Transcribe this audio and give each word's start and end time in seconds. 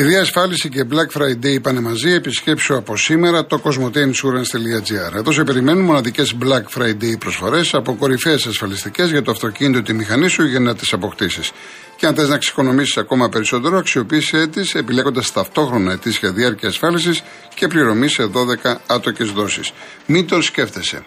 Επειδή 0.00 0.16
ασφάλιση 0.16 0.68
και 0.68 0.84
Black 0.90 1.20
Friday 1.20 1.62
πάνε 1.62 1.80
μαζί, 1.80 2.10
επισκέψου 2.10 2.76
από 2.76 2.96
σήμερα 2.96 3.46
το 3.46 3.60
cosmoteinsurance.gr. 3.64 5.14
Εδώ 5.16 5.32
σε 5.32 5.44
περιμένουν 5.44 5.84
μοναδικές 5.84 6.34
Black 6.42 6.78
Friday 6.78 7.18
προσφορές 7.18 7.74
από 7.74 7.94
κορυφαίες 7.94 8.46
ασφαλιστικές 8.46 9.10
για 9.10 9.22
το 9.22 9.30
αυτοκίνητο 9.30 9.82
τη 9.82 9.92
μηχανή 9.92 10.28
σου 10.28 10.44
για 10.44 10.60
να 10.60 10.74
τις 10.74 10.92
αποκτήσεις. 10.92 11.52
Και 11.96 12.06
αν 12.06 12.14
θες 12.14 12.28
να 12.28 12.38
ξεκονομήσει 12.38 13.00
ακόμα 13.00 13.28
περισσότερο, 13.28 13.78
αξιοποίησέ 13.78 14.46
τις 14.46 14.74
επιλέγοντας 14.74 15.32
ταυτόχρονα 15.32 15.92
ετήσια 15.92 16.32
διάρκεια 16.32 16.68
ασφάλισης 16.68 17.22
και 17.54 17.68
πληρωμής 17.68 18.12
σε 18.12 18.22
12 18.26 18.80
άτοκες 18.86 19.30
δόσεις. 19.30 19.72
Μην 20.06 20.26
τον 20.26 20.42
σκέφτεσαι. 20.42 21.04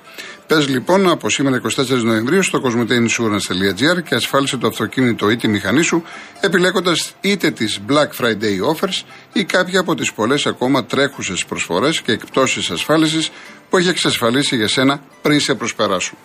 Πες 0.51 0.67
λοιπόν 0.67 1.09
από 1.09 1.29
σήμερα 1.29 1.61
24 1.75 1.87
Νοεμβρίου 2.03 2.43
στο 2.43 2.61
cosmoteinsurance.gr 2.63 4.03
και 4.03 4.15
ασφάλισε 4.15 4.57
το 4.57 4.67
αυτοκίνητο 4.67 5.29
ή 5.29 5.35
τη 5.35 5.47
μηχανή 5.47 5.81
σου 5.81 6.03
επιλέγοντας 6.39 7.13
είτε 7.21 7.51
τις 7.51 7.79
Black 7.89 8.07
Friday 8.19 8.75
offers 8.75 9.03
ή 9.33 9.43
κάποια 9.43 9.79
από 9.79 9.95
τις 9.95 10.13
πολλές 10.13 10.45
ακόμα 10.45 10.85
τρέχουσες 10.85 11.45
προσφορές 11.45 12.01
και 12.01 12.11
εκπτώσεις 12.11 12.69
ασφάλισης 12.69 13.31
που 13.69 13.77
έχει 13.77 13.89
εξασφαλίσει 13.89 14.55
για 14.55 14.67
σένα 14.67 15.01
πριν 15.21 15.39
σε 15.39 15.55
προσπεράσουν. 15.55 16.17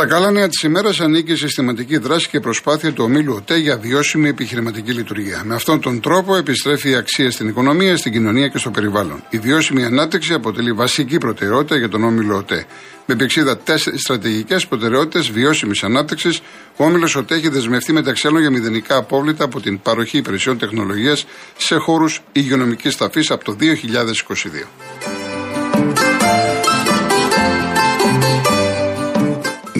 Στα 0.00 0.08
καλά 0.08 0.30
νέα 0.30 0.48
τη 0.48 0.66
ημέρα 0.66 0.90
ανήκει 1.00 1.32
η 1.32 1.36
συστηματική 1.36 1.98
δράση 1.98 2.28
και 2.28 2.40
προσπάθεια 2.40 2.92
του 2.92 3.04
ομίλου 3.04 3.34
ΟΤΕ 3.36 3.56
για 3.56 3.78
βιώσιμη 3.78 4.28
επιχειρηματική 4.28 4.92
λειτουργία. 4.92 5.42
Με 5.44 5.54
αυτόν 5.54 5.80
τον 5.80 6.00
τρόπο 6.00 6.36
επιστρέφει 6.36 6.90
η 6.90 6.94
αξία 6.94 7.30
στην 7.30 7.48
οικονομία, 7.48 7.96
στην 7.96 8.12
κοινωνία 8.12 8.48
και 8.48 8.58
στο 8.58 8.70
περιβάλλον. 8.70 9.22
Η 9.30 9.38
βιώσιμη 9.38 9.84
ανάπτυξη 9.84 10.32
αποτελεί 10.32 10.72
βασική 10.72 11.18
προτεραιότητα 11.18 11.76
για 11.76 11.88
τον 11.88 12.04
όμιλο 12.04 12.36
ΟΤΕ. 12.36 12.66
Με 13.06 13.14
επεξίδα 13.14 13.58
τέσσερις 13.58 14.00
στρατηγικές 14.00 14.66
προτεραιότητες 14.66 15.30
βιώσιμης 15.30 15.82
ανάπτυξης, 15.82 16.40
ο 16.76 16.84
όμιλος 16.84 17.16
ΟΤΕ 17.16 17.34
έχει 17.34 17.48
δεσμευτεί 17.48 17.92
μεταξύ 17.92 18.26
άλλων 18.26 18.40
για 18.40 18.50
μηδενικά 18.50 18.96
απόβλητα 18.96 19.44
από 19.44 19.60
την 19.60 19.80
παροχή 19.80 20.16
υπηρεσιών 20.16 20.58
τεχνολογίας 20.58 21.26
σε 21.56 21.76
χώρους 21.76 22.22
υγειονομικής 22.32 22.96
ταφής 22.96 23.30
από 23.30 23.44
το 23.44 23.52
2022. 23.52 25.29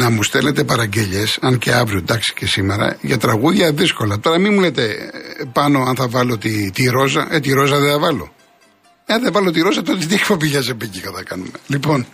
Να 0.01 0.11
μου 0.11 0.23
στέλνετε 0.23 0.65
παραγγελίε, 0.65 1.25
αν 1.41 1.59
και 1.59 1.71
αύριο 1.73 1.99
εντάξει 1.99 2.35
και 2.35 2.47
σήμερα, 2.47 2.99
για 3.01 3.19
τραγούδια 3.19 3.73
δύσκολα. 3.73 4.21
Τώρα 4.21 4.39
μην 4.39 4.53
μου 4.55 4.61
λέτε 4.61 4.85
ε, 4.85 5.45
πάνω 5.53 5.79
αν 5.89 5.95
θα 5.97 6.09
βάλω 6.09 6.39
τη, 6.39 6.71
τη 6.71 6.85
ρόζα. 6.89 7.29
Ε, 7.31 7.41
τη 7.41 7.53
ρόζα 7.53 7.79
δεν 7.79 7.91
θα 7.91 7.99
βάλω. 7.99 8.33
Ε, 9.07 9.13
αν 9.15 9.23
δεν 9.23 9.33
βάλω 9.33 9.51
τη 9.51 9.61
ρόζα, 9.61 9.83
τότε 9.83 10.07
τι 10.07 10.15
εκπομπή 10.15 10.47
για 10.47 10.61
ζεμπίκικα 10.61 11.11
θα 11.17 11.23
κάνουμε. 11.23 11.51
Λοιπόν, 11.67 12.07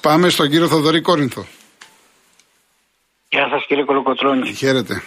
πάμε 0.00 0.28
στον 0.28 0.50
κύριο 0.50 0.68
Θοδωρή 0.68 1.00
Κόρινθο. 1.00 1.44
Γεια 3.28 3.48
σας 3.50 3.64
κύριε 3.66 3.84
Κολοκοτρόνη. 3.84 4.52
Χαίρετε. 4.52 5.02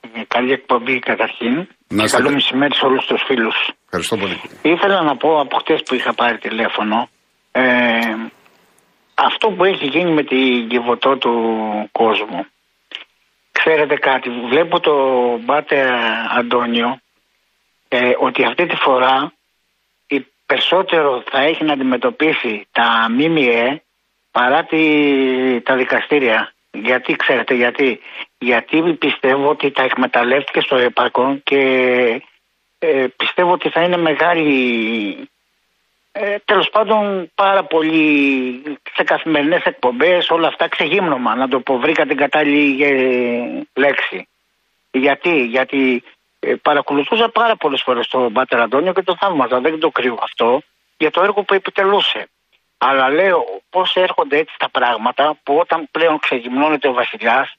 Ε, 0.00 0.20
καλή 0.28 0.52
εκπομπή 0.52 0.98
καταρχήν. 0.98 1.54
Να 1.88 2.04
και 2.04 2.10
καλό 2.10 2.30
μεσημέρι 2.30 2.74
σε 2.74 2.84
όλους 2.84 3.04
τους 3.06 3.22
φίλους. 3.26 3.56
Ευχαριστώ 3.84 4.16
πολύ. 4.16 4.40
Ήθελα 4.62 5.02
να 5.02 5.16
πω 5.16 5.40
από 5.40 5.56
χτες 5.58 5.82
που 5.86 5.94
είχα 5.94 6.14
πάρει 6.14 6.38
τηλέφωνο. 6.38 7.08
Ε, 7.52 7.62
αυτό 9.14 9.50
που 9.50 9.64
έχει 9.64 9.86
γίνει 9.86 10.10
με 10.10 10.22
την 10.22 10.68
κυβωτό 10.68 11.16
του 11.16 11.34
κόσμου. 11.92 12.46
Ξέρετε 13.52 13.96
κάτι, 13.96 14.30
βλέπω 14.30 14.80
το 14.80 14.94
Μπάτε 15.38 15.90
Αντώνιο 16.38 16.98
ε, 17.88 18.12
ότι 18.18 18.44
αυτή 18.44 18.66
τη 18.66 18.76
φορά 18.76 19.32
η 20.06 20.26
περισσότερο 20.46 21.22
θα 21.30 21.40
έχει 21.40 21.64
να 21.64 21.72
αντιμετωπίσει 21.72 22.66
τα 22.72 23.06
ΜΜΕ 23.10 23.82
παρά 24.30 24.64
τη, 24.64 25.60
τα 25.60 25.76
δικαστήρια. 25.76 26.52
Γιατί 26.70 27.16
ξέρετε 27.16 27.54
γιατί. 27.54 28.00
Γιατί 28.38 28.94
πιστεύω 28.94 29.48
ότι 29.48 29.70
τα 29.70 29.82
εκμεταλλεύτηκε 29.82 30.60
στο 30.60 30.76
έπακο 30.76 31.40
και 31.42 31.60
ε, 32.78 33.06
πιστεύω 33.16 33.52
ότι 33.52 33.68
θα 33.68 33.82
είναι 33.82 33.96
μεγάλη 33.96 35.28
ε, 36.16 36.38
Τέλος 36.44 36.70
πάντων, 36.70 37.30
πάρα 37.34 37.64
πολύ 37.64 38.62
σε 38.94 39.02
καθημερινέ 39.04 39.60
εκπομπές 39.64 40.30
όλα 40.30 40.48
αυτά 40.48 40.68
ξεγύμνομα. 40.68 41.34
Να 41.34 41.48
το 41.48 41.60
πω, 41.60 41.78
βρήκα 41.78 42.06
την 42.06 42.16
κατάλληλη 42.16 42.84
ε, 42.84 43.80
λέξη. 43.80 44.28
Γιατί, 44.90 45.44
γιατί 45.44 46.02
ε, 46.40 46.54
παρακολουθούσα 46.54 47.28
πάρα 47.28 47.56
πολλές 47.56 47.82
φορές 47.82 48.08
τον 48.08 48.32
Πάτερ 48.32 48.60
Αντώνιο 48.60 48.92
και 48.92 49.02
το 49.02 49.16
θαύμαζα. 49.16 49.60
Δεν 49.60 49.78
το 49.78 49.90
κρύβω 49.90 50.18
αυτό 50.22 50.62
για 50.96 51.10
το 51.10 51.22
έργο 51.22 51.42
που 51.42 51.54
επιτελούσε. 51.54 52.28
Αλλά 52.78 53.08
λέω 53.08 53.44
πώς 53.70 53.96
έρχονται 53.96 54.38
έτσι 54.38 54.54
τα 54.58 54.68
πράγματα 54.70 55.36
που 55.42 55.56
όταν 55.56 55.88
πλέον 55.90 56.18
ξεγυμνώνεται 56.18 56.88
ο 56.88 56.92
Βασιλιάς, 56.92 57.56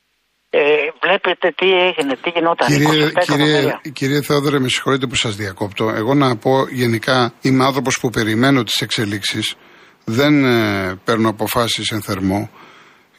ε, 0.58 0.92
βλέπετε 1.04 1.54
τι 1.56 1.68
έγινε, 1.88 2.16
τι 2.22 2.30
γινόταν. 2.30 2.68
Κύριε, 2.68 3.12
κύριε, 3.26 3.78
κύριε 3.94 4.22
Θεόδωρε, 4.22 4.60
με 4.60 4.70
συγχωρείτε 4.70 5.08
που 5.08 5.16
σας 5.16 5.36
διακόπτω. 5.36 5.90
Εγώ 5.96 6.14
να 6.14 6.36
πω 6.36 6.68
γενικά 6.70 7.34
είμαι 7.42 7.64
άνθρωπος 7.66 8.00
που 8.00 8.10
περιμένω 8.10 8.64
τις 8.64 8.82
εξελίξεις. 8.82 9.56
Δεν 10.04 10.46
ε, 10.46 11.00
παίρνω 11.04 11.30
αποφάσεις 11.30 11.92
εν 11.92 12.02
θερμό 12.02 12.50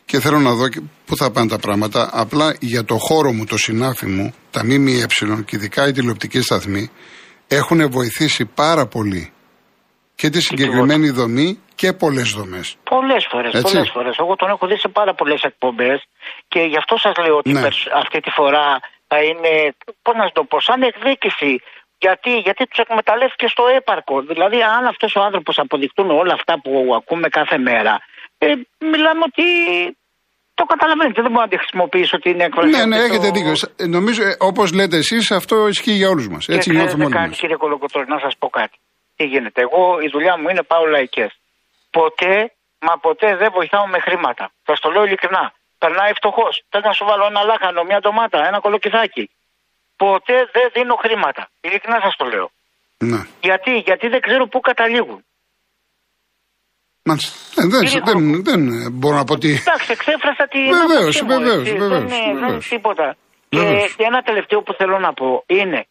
και 0.04 0.20
θέλω 0.20 0.38
να 0.38 0.54
δω 0.54 0.66
πού 1.04 1.16
θα 1.16 1.30
πάνε 1.30 1.48
τα 1.48 1.58
πράγματα. 1.58 2.10
Απλά 2.12 2.56
για 2.60 2.84
το 2.84 2.96
χώρο 2.98 3.32
μου, 3.32 3.44
το 3.44 3.58
συνάφι 3.58 4.06
μου, 4.06 4.34
τα 4.50 4.64
ΜΜΕ 4.64 5.06
και 5.44 5.56
ειδικά 5.56 5.88
οι 5.88 5.92
τηλεοπτικοί 5.92 6.40
σταθμοί 6.40 6.90
έχουν 7.48 7.90
βοηθήσει 7.90 8.44
πάρα 8.44 8.86
πολύ 8.86 9.32
και 10.20 10.28
τη 10.28 10.40
συγκεκριμένη 10.40 11.08
δομή 11.10 11.48
και 11.80 11.92
πολλές 11.92 12.28
δομές. 12.38 12.66
Πολλές 12.94 13.26
φορές. 13.30 13.52
Πολλές 13.62 13.90
φορές. 13.94 14.14
Εγώ 14.18 14.36
τον 14.36 14.48
έχω 14.54 14.66
δει 14.66 14.78
σε 14.84 14.88
πάρα 14.88 15.14
πολλές 15.14 15.40
εκπομπές 15.50 15.98
και 16.48 16.60
γι' 16.60 16.76
αυτό 16.82 16.94
σας 16.96 17.14
λέω 17.24 17.36
ότι 17.36 17.52
ναι. 17.52 17.68
αυτή 18.02 18.18
τη 18.20 18.30
φορά 18.38 18.66
θα 19.08 19.18
είναι, 19.28 19.52
πώς 20.02 20.14
να 20.16 20.30
το 20.36 20.42
πω, 20.50 20.56
σαν 20.60 20.82
εκδίκηση. 20.82 21.52
Γιατί, 21.98 22.32
γιατί 22.46 22.62
τους 22.66 22.78
εκμεταλλεύτηκε 22.84 23.46
στο 23.54 23.64
έπαρκο. 23.78 24.14
Δηλαδή, 24.32 24.58
αν 24.76 24.82
αυτός 24.92 25.12
ο 25.18 25.20
άνθρωπος 25.26 25.58
αποδειχτούν 25.58 26.08
όλα 26.10 26.34
αυτά 26.38 26.54
που 26.62 26.72
ακούμε 26.98 27.28
κάθε 27.28 27.58
μέρα, 27.58 27.94
ε, 28.38 28.46
μιλάμε 28.92 29.22
ότι 29.30 29.46
το 30.58 30.64
καταλαβαίνετε, 30.72 31.22
δεν 31.22 31.30
μπορώ 31.32 31.44
να 31.48 31.52
τη 31.52 31.58
χρησιμοποιήσω 31.62 32.14
ότι 32.18 32.28
είναι 32.30 32.44
έκφραση. 32.44 32.76
Ναι, 32.76 32.84
ναι, 32.84 32.96
έχετε 32.96 33.28
δίκιο. 33.36 33.54
Ε, 33.76 33.86
νομίζω, 33.96 34.22
ε, 34.22 34.36
όπως 34.38 34.72
λέτε 34.78 34.96
εσείς, 34.96 35.30
αυτό 35.30 35.68
ισχύει 35.68 35.96
για 36.00 36.08
όλους 36.08 36.28
μας. 36.28 36.48
Έτσι 36.48 36.70
νιώθουμε 36.70 37.04
όλοι. 37.04 37.14
Κάτι, 37.14 37.36
κύριε 37.42 37.56
Κολοκοτόρη, 37.56 38.06
να 38.08 38.18
σας 38.18 38.34
πω 38.38 38.48
κάτι. 38.48 38.76
Τι 39.16 39.24
γίνεται. 39.24 39.60
Εγώ 39.60 40.00
η 40.00 40.08
δουλειά 40.08 40.38
μου 40.38 40.48
είναι 40.48 40.62
πάω 40.62 40.84
λαϊκές. 40.86 41.32
Ποτέ, 41.90 42.52
μα 42.86 42.98
ποτέ 42.98 43.36
δεν 43.36 43.50
βοηθάω 43.52 43.86
με 43.86 43.98
χρήματα. 43.98 44.44
Θα 44.62 44.74
το 44.80 44.90
λέω 44.90 45.04
ειλικρινά 45.04 45.52
περνάει 45.78 46.12
φτωχός. 46.18 46.54
Θες 46.70 46.82
να 46.88 46.92
σου 46.96 47.04
βάλω 47.08 47.24
ένα 47.32 47.42
λάχανο, 47.50 47.80
μια 47.90 48.00
ντομάτα, 48.00 48.38
ένα 48.50 48.58
κολοκυθάκι. 48.64 49.24
Ποτέ 49.96 50.36
δεν 50.54 50.66
δίνω 50.74 50.94
χρήματα. 51.04 51.42
Ειλικρινά 51.60 51.98
σας 52.04 52.14
το 52.20 52.24
λέω. 52.32 52.48
Ναι. 53.10 53.20
Γιατί, 53.48 53.72
γιατί 53.88 54.06
δεν 54.08 54.20
ξέρω 54.26 54.44
πού 54.52 54.60
καταλήγουν. 54.60 55.20
Μάλιστα. 57.08 57.32
Ε, 57.60 57.66
δεν, 57.72 57.82
δεν, 58.08 58.18
δεν, 58.48 58.60
μπορώ 58.92 59.16
να 59.16 59.24
πω 59.24 59.38
τι. 59.38 59.50
Εντάξει, 59.52 59.92
εξέφρασα 59.96 60.44
τη. 60.52 60.60
Βεβαίως, 60.80 61.22
βεβαίως. 61.24 61.68
Δεν 61.68 62.36
είναι 62.36 62.58
τίποτα. 62.58 63.16
Και, 63.48 63.58
και 63.96 64.04
ένα 64.10 64.22
τελευταίο 64.22 64.62
που 64.62 64.72
θέλω 64.72 64.98
να 64.98 65.12
πω 65.12 65.44
είναι 65.46 65.86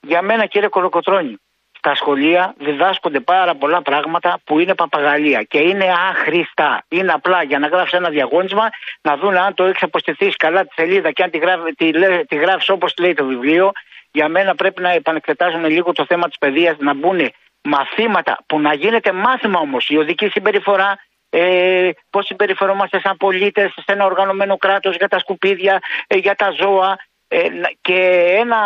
για 0.00 0.22
μένα 0.22 0.46
κύριε 0.46 0.68
Κολοκοτρώνη 0.68 1.36
στα 1.78 1.94
σχολεία 1.94 2.54
διδάσκονται 2.58 3.20
πάρα 3.20 3.54
πολλά 3.54 3.82
πράγματα 3.82 4.38
που 4.44 4.58
είναι 4.58 4.74
παπαγαλία 4.74 5.42
και 5.42 5.58
είναι 5.58 5.86
άχρηστα. 6.10 6.84
Είναι 6.88 7.12
απλά 7.12 7.42
για 7.42 7.58
να 7.58 7.66
γράφει 7.66 7.96
ένα 7.96 8.08
διαγώνισμα, 8.08 8.68
να 9.00 9.16
δουν 9.16 9.36
αν 9.36 9.54
το 9.54 9.64
έχεις 9.64 9.82
αποστηθείς 9.82 10.36
καλά 10.36 10.62
τη 10.62 10.72
σελίδα 10.74 11.12
και 11.12 11.22
αν 11.22 11.30
τη, 11.30 11.38
γράφει, 11.38 11.72
τη, 11.72 11.90
τη 12.26 12.36
γράφεις 12.36 12.68
όπως 12.68 12.94
λέει 12.98 13.14
το 13.14 13.24
βιβλίο. 13.24 13.72
Για 14.10 14.28
μένα 14.28 14.54
πρέπει 14.54 14.82
να 14.82 14.90
επανεξετάσουν 14.90 15.64
λίγο 15.64 15.92
το 15.92 16.04
θέμα 16.08 16.28
της 16.28 16.38
παιδείας, 16.38 16.76
να 16.78 16.94
μπουν 16.94 17.30
μαθήματα 17.62 18.38
που 18.46 18.60
να 18.60 18.74
γίνεται 18.74 19.12
μάθημα 19.12 19.60
όμως. 19.60 19.88
Η 19.88 19.96
οδική 19.96 20.28
συμπεριφορά, 20.28 20.98
ε, 21.30 21.90
πώς 22.10 22.26
συμπεριφερόμαστε 22.26 23.00
σαν 23.00 23.16
πολίτες 23.16 23.72
σε 23.72 23.92
ένα 23.92 24.04
οργανωμένο 24.04 24.56
κράτος 24.56 24.96
για 24.96 25.08
τα 25.08 25.18
σκουπίδια, 25.18 25.78
ε, 26.06 26.16
για 26.16 26.34
τα 26.34 26.50
ζώα. 26.50 26.96
Ε, 27.28 27.48
και 27.80 27.98
ένα 28.38 28.56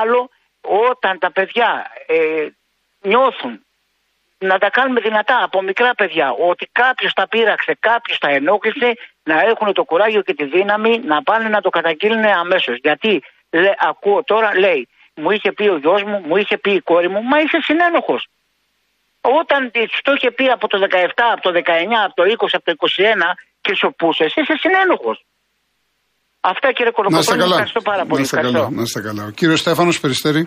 άλλο 0.00 0.30
όταν 0.64 1.18
τα 1.18 1.30
παιδιά 1.30 1.92
ε, 2.06 2.48
νιώθουν 3.00 3.64
να 4.38 4.58
τα 4.58 4.70
κάνουμε 4.70 5.00
δυνατά 5.00 5.42
από 5.42 5.62
μικρά 5.62 5.94
παιδιά 5.94 6.30
ότι 6.30 6.68
κάποιος 6.72 7.12
τα 7.12 7.28
πείραξε, 7.28 7.76
κάποιος 7.80 8.18
τα 8.18 8.28
ενόχλησε, 8.28 8.92
να 9.22 9.40
έχουν 9.40 9.72
το 9.72 9.84
κουράγιο 9.84 10.22
και 10.22 10.34
τη 10.34 10.44
δύναμη 10.44 10.98
να 10.98 11.22
πάνε 11.22 11.48
να 11.48 11.60
το 11.60 11.70
καταγγείλουν 11.70 12.24
αμέσως. 12.24 12.78
Γιατί 12.82 13.22
λέ, 13.50 13.72
ακούω 13.78 14.24
τώρα, 14.24 14.58
λέει, 14.58 14.88
μου 15.14 15.30
είχε 15.30 15.52
πει 15.52 15.68
ο 15.68 15.76
γιος 15.76 16.02
μου, 16.02 16.22
μου 16.26 16.36
είχε 16.36 16.58
πει 16.58 16.70
η 16.70 16.80
κόρη 16.80 17.08
μου, 17.08 17.22
μα 17.22 17.40
είσαι 17.40 17.60
συνένοχος. 17.60 18.28
Όταν 19.20 19.70
το 20.02 20.12
είχε 20.12 20.30
πει 20.30 20.50
από 20.50 20.68
το 20.68 20.86
17, 20.90 21.06
από 21.32 21.40
το 21.40 21.62
19, 21.64 21.70
από 22.04 22.14
το 22.14 22.22
20, 22.22 22.48
από 22.52 22.64
το 22.64 22.74
21 22.96 23.34
και 23.60 23.74
σου 23.74 23.94
πούσε, 23.98 24.24
είσαι 24.24 24.56
συνένοχος. 24.58 25.24
Αυτά 26.52 26.68
κύριε 26.76 26.92
Κολοκοτρώνη, 26.98 27.42
ευχαριστώ 27.42 27.82
πάρα 27.90 28.02
πολύ. 28.08 28.20
Να 28.20 28.24
είστε 28.26 28.40
καλά. 28.46 28.62
Να 28.78 28.82
είστε 28.86 29.00
καλά. 29.08 29.22
Ο 29.30 29.32
κύριος 29.38 29.60
Στέφανος 29.64 29.96
Περιστέρη. 30.02 30.42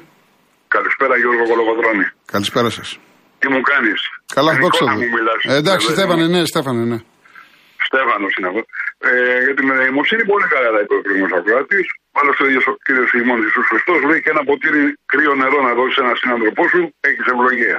Καλησπέρα 0.75 1.13
Γιώργο 1.21 1.43
Κολοκοτρώνη. 1.51 2.05
Καλησπέρα 2.33 2.69
σας. 2.77 2.87
Τι 3.39 3.47
μου 3.53 3.61
κάνεις; 3.71 3.99
Καλά, 4.37 4.51
δόξα 4.61 4.85
μου 4.91 5.07
μιλάς. 5.15 5.39
Ε, 5.51 5.55
εντάξει, 5.61 5.87
Στέφανε, 5.95 6.25
ναι, 6.33 6.41
Στέφανε, 6.51 6.83
ναι. 6.91 6.97
Στέφανος 7.87 8.31
είναι 8.37 8.47
αυτός. 8.51 8.65
Ε, 9.07 9.11
για 9.45 9.55
την 9.57 9.65
νοημοσύνη 9.69 10.23
πολύ 10.31 10.47
καλά 10.53 10.69
τα 10.75 10.79
είπε 10.83 10.93
ο 10.99 11.01
κ. 11.05 11.09
Ακροάτη. 11.39 11.79
Μάλιστα 12.15 12.41
ο 12.45 12.47
ίδιος 12.49 12.65
ο 12.71 12.73
κ. 12.85 12.87
Σιμών 13.09 13.39
Ιησούς 13.45 13.65
Χριστός 13.69 13.99
λέει 14.09 14.19
και 14.23 14.31
ένα 14.35 14.43
ποτήρι 14.49 14.81
κρύο 15.11 15.33
νερό 15.41 15.59
να 15.67 15.71
δώσει 15.79 15.97
ένας 16.03 16.17
συνάνθρωπό 16.21 16.63
σου 16.71 16.81
έχεις 17.07 17.25
ευλογία. 17.33 17.77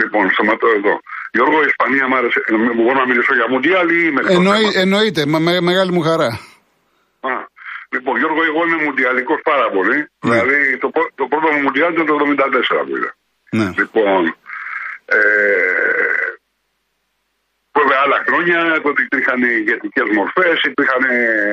Λοιπόν, 0.00 0.24
σταματώ 0.34 0.68
εδώ. 0.78 0.94
Γιώργο, 1.36 1.58
η 1.66 1.68
Ισπανία 1.72 2.04
μου 2.08 2.16
άρεσε. 2.18 2.38
Ε, 2.48 2.52
μπορώ 2.78 2.98
να 3.02 3.06
μιλήσω 3.10 3.32
για 3.38 3.46
Μουντιάλ 3.52 3.86
ή 3.98 4.00
με 4.14 4.20
Εννοεί, 4.36 4.66
Εννοείται, 4.84 5.22
με, 5.32 5.38
μεγάλη 5.68 5.92
μου 5.96 6.02
χαρά. 6.08 6.30
Α, 7.32 7.48
λοιπόν, 7.94 8.18
Γιώργο, 8.18 8.42
εγώ 8.50 8.60
είμαι 8.66 8.82
μουντιαλικός 8.84 9.40
πάρα 9.42 9.70
πολύ. 9.70 9.98
Ναι. 10.26 10.40
Δηλαδή, 10.40 10.78
το, 10.78 10.90
το 11.14 11.24
πρώτο 11.30 11.46
μου 11.52 11.60
Μουντιάλ 11.60 11.92
ήταν 11.92 12.06
το 12.06 12.14
1974 12.14 12.86
που 12.86 12.96
είδα. 12.96 13.12
Ναι. 13.50 13.68
Λοιπόν, 13.76 14.36
ε, 15.04 15.18
Βέβαια 17.78 17.98
άλλα 18.04 18.18
χρόνια 18.26 18.58
τότε 18.84 19.00
υπήρχαν 19.02 19.38
οι 19.42 19.52
ηγετικές 19.60 20.06
μορφές, 20.16 20.56
υπήρχαν 20.72 21.02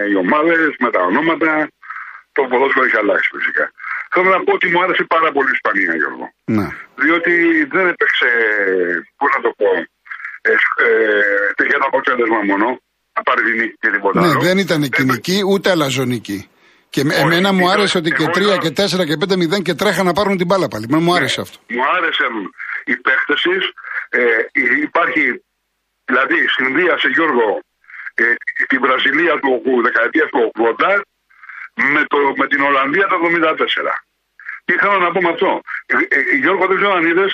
οι 0.09 0.15
ομάδες 0.23 0.71
με 0.83 0.89
τα 0.95 1.01
ονόματα. 1.09 1.51
Το 2.35 2.41
ποδόσφαιρο 2.49 2.85
έχει 2.85 2.97
αλλάξει 3.03 3.29
φυσικά. 3.37 3.65
Θέλω 4.13 4.29
να 4.35 4.43
πω 4.43 4.51
ότι 4.57 4.67
μου 4.71 4.81
άρεσε 4.83 5.03
πάρα 5.15 5.29
πολύ 5.35 5.49
η 5.51 5.57
Ισπανία, 5.59 5.93
Γιώργο. 6.01 6.25
Ναι. 6.57 6.67
Διότι 7.03 7.33
δεν 7.75 7.85
έπαιξε, 7.93 8.29
πώς 9.19 9.29
να 9.35 9.41
το 9.45 9.51
πω, 9.59 9.69
ε, 10.49 10.53
ε, 10.85 11.77
το 11.81 11.87
αποτέλεσμα 11.91 12.39
μόνο. 12.51 12.67
Να 13.15 13.21
πάρει 13.23 13.41
την 13.47 13.55
νίκη 13.59 13.75
και 13.79 13.89
τίποτα 13.89 14.19
Ναι, 14.21 14.31
δεν 14.45 14.57
ήταν 14.57 14.81
κοινική 14.89 15.37
ούτε 15.51 15.69
αλαζονική. 15.69 16.49
Και 16.89 17.01
Όχι, 17.01 17.19
εμένα 17.21 17.53
μου 17.53 17.69
άρεσε 17.69 17.97
ότι 17.97 18.11
και 18.11 18.25
3 18.25 18.57
και 18.63 18.69
4 18.69 19.05
και 19.09 19.17
5-0 19.19 19.61
και 19.61 19.73
τρέχα 19.73 20.03
να 20.03 20.13
πάρουν 20.13 20.37
την 20.37 20.45
μπάλα 20.45 20.67
πάλι. 20.67 20.85
Μου 20.89 20.99
ναι, 20.99 21.15
άρεσε 21.17 21.41
αυτό. 21.41 21.57
Μου 21.69 21.83
άρεσε 21.97 22.25
η 22.85 22.95
παίχτεση. 23.05 23.55
Ε, 24.09 24.21
υπάρχει 24.87 25.23
Δηλαδή 26.09 26.37
συνδύασε 26.55 27.07
Γιώργο 27.15 27.47
ε, 28.13 28.23
την 28.69 28.79
Βραζιλία 28.85 29.35
του 29.39 29.51
δεκαετίας 29.87 30.29
του 30.29 30.51
80 30.55 31.01
με, 31.93 32.01
το, 32.11 32.17
με 32.39 32.47
την 32.47 32.61
Ολλανδία 32.61 33.05
το 33.11 33.17
74. 33.23 33.95
Τι 34.65 34.73
θέλω 34.81 34.97
να 35.05 35.11
πω 35.11 35.19
με 35.21 35.29
αυτό; 35.35 35.61
Ε, 35.85 35.93
ε, 36.17 36.35
Γιώργο 36.43 36.63
δεν 36.67 36.77
ξέρω 36.79 36.93
αν 36.99 37.05
είδες, 37.09 37.31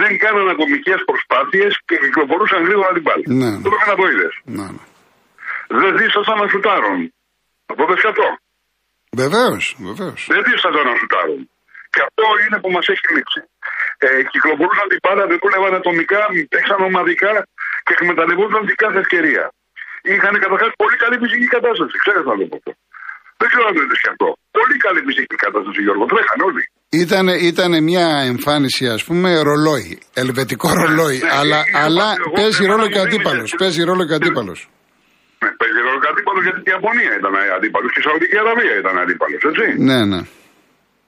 δεν 0.00 0.10
κάναν 0.22 0.46
ατομικέ 0.54 0.94
προσπάθειες 1.08 1.72
και 1.88 1.96
κυκλοφορούσαν 2.02 2.60
γρήγορα 2.66 2.90
την 2.96 3.04
πάλη. 3.08 3.24
Ναι. 3.40 3.52
Το 3.64 3.70
έκανα 3.76 3.94
το 4.00 4.06
είδες. 4.10 4.34
Ναι, 4.58 4.68
ναι. 4.76 4.84
Δεν 5.80 5.90
δίστασαν 6.00 6.36
να 6.42 6.46
σουτάρουν. 6.52 7.00
Από 7.72 7.82
αυτό. 8.10 8.26
Βεβαίως, 9.22 9.64
βεβαίως. 9.88 10.20
Δεν 10.32 10.42
δίστασαν 10.48 10.84
να 10.90 10.94
σουτάρουν. 11.00 11.42
Και 11.92 12.00
αυτό 12.08 12.24
είναι 12.42 12.58
που 12.62 12.70
μας 12.76 12.86
έχει 12.92 13.06
λήξει. 13.16 13.40
Ε, 14.04 14.08
κυκλοφορούσαν 14.32 14.86
την 14.92 15.00
πάντα, 15.06 15.22
δεν 15.30 15.38
δούλευαν 15.42 15.74
ατομικά, 15.80 16.22
παίξαν 16.52 16.80
ομαδικά 16.88 17.32
και 17.84 17.92
εκμεταλλευόταν 17.96 18.62
την 18.68 18.76
κάθε 18.82 18.98
ευκαιρία. 19.04 19.44
Είχαν 20.12 20.34
καταρχάς 20.44 20.70
πολύ 20.82 20.96
καλή 21.02 21.16
φυσική 21.22 21.46
κατάσταση. 21.56 21.94
Ξέρετε 22.02 22.28
να 22.30 22.36
το 22.40 22.46
πω 22.50 22.56
αυτό. 22.60 22.72
Δεν 23.40 23.46
ξέρω 23.50 23.64
αν 23.68 23.74
το 23.76 23.80
είδες 23.84 24.02
αυτό. 24.12 24.28
Πολύ 24.58 24.76
καλή 24.84 25.00
φυσική 25.08 25.36
κατάσταση, 25.44 25.80
Γιώργο. 25.86 26.04
Τρέχαν 26.12 26.40
όλοι. 26.48 26.62
Ήταν, 27.04 27.26
ήταν 27.50 27.72
μια 27.90 28.06
εμφάνιση, 28.32 28.84
ας 28.96 29.02
πούμε, 29.06 29.28
ρολόι. 29.48 29.90
Ελβετικό 30.22 30.68
ναι, 30.70 30.78
ρολόι. 30.80 31.18
Ναι, 31.18 31.30
αλλά 31.38 31.60
αλλά 31.84 32.08
παίζει 32.38 32.62
ρόλο 32.72 32.86
και 32.92 33.00
αντίπαλος. 33.06 33.48
Παίζει 33.60 33.82
ρόλο 33.90 34.02
και 34.08 34.16
αντίπαλος. 34.20 34.60
Ναι, 35.42 35.50
παίζει 35.60 35.80
ρόλο 35.86 35.98
και 36.02 36.08
αντίπαλος 36.12 36.42
γιατί 36.46 36.60
η 36.68 36.70
Ιαπωνία 36.74 37.12
ήταν 37.20 37.34
αντίπαλος 37.56 37.90
και 37.92 38.00
η 38.02 38.04
Σαουδική 38.06 38.36
Αραβία 38.44 38.74
ήταν 38.82 38.94
αντίπαλος, 39.04 39.40
έτσι. 39.50 39.66
Ναι, 39.88 39.98
ναι. 40.12 40.20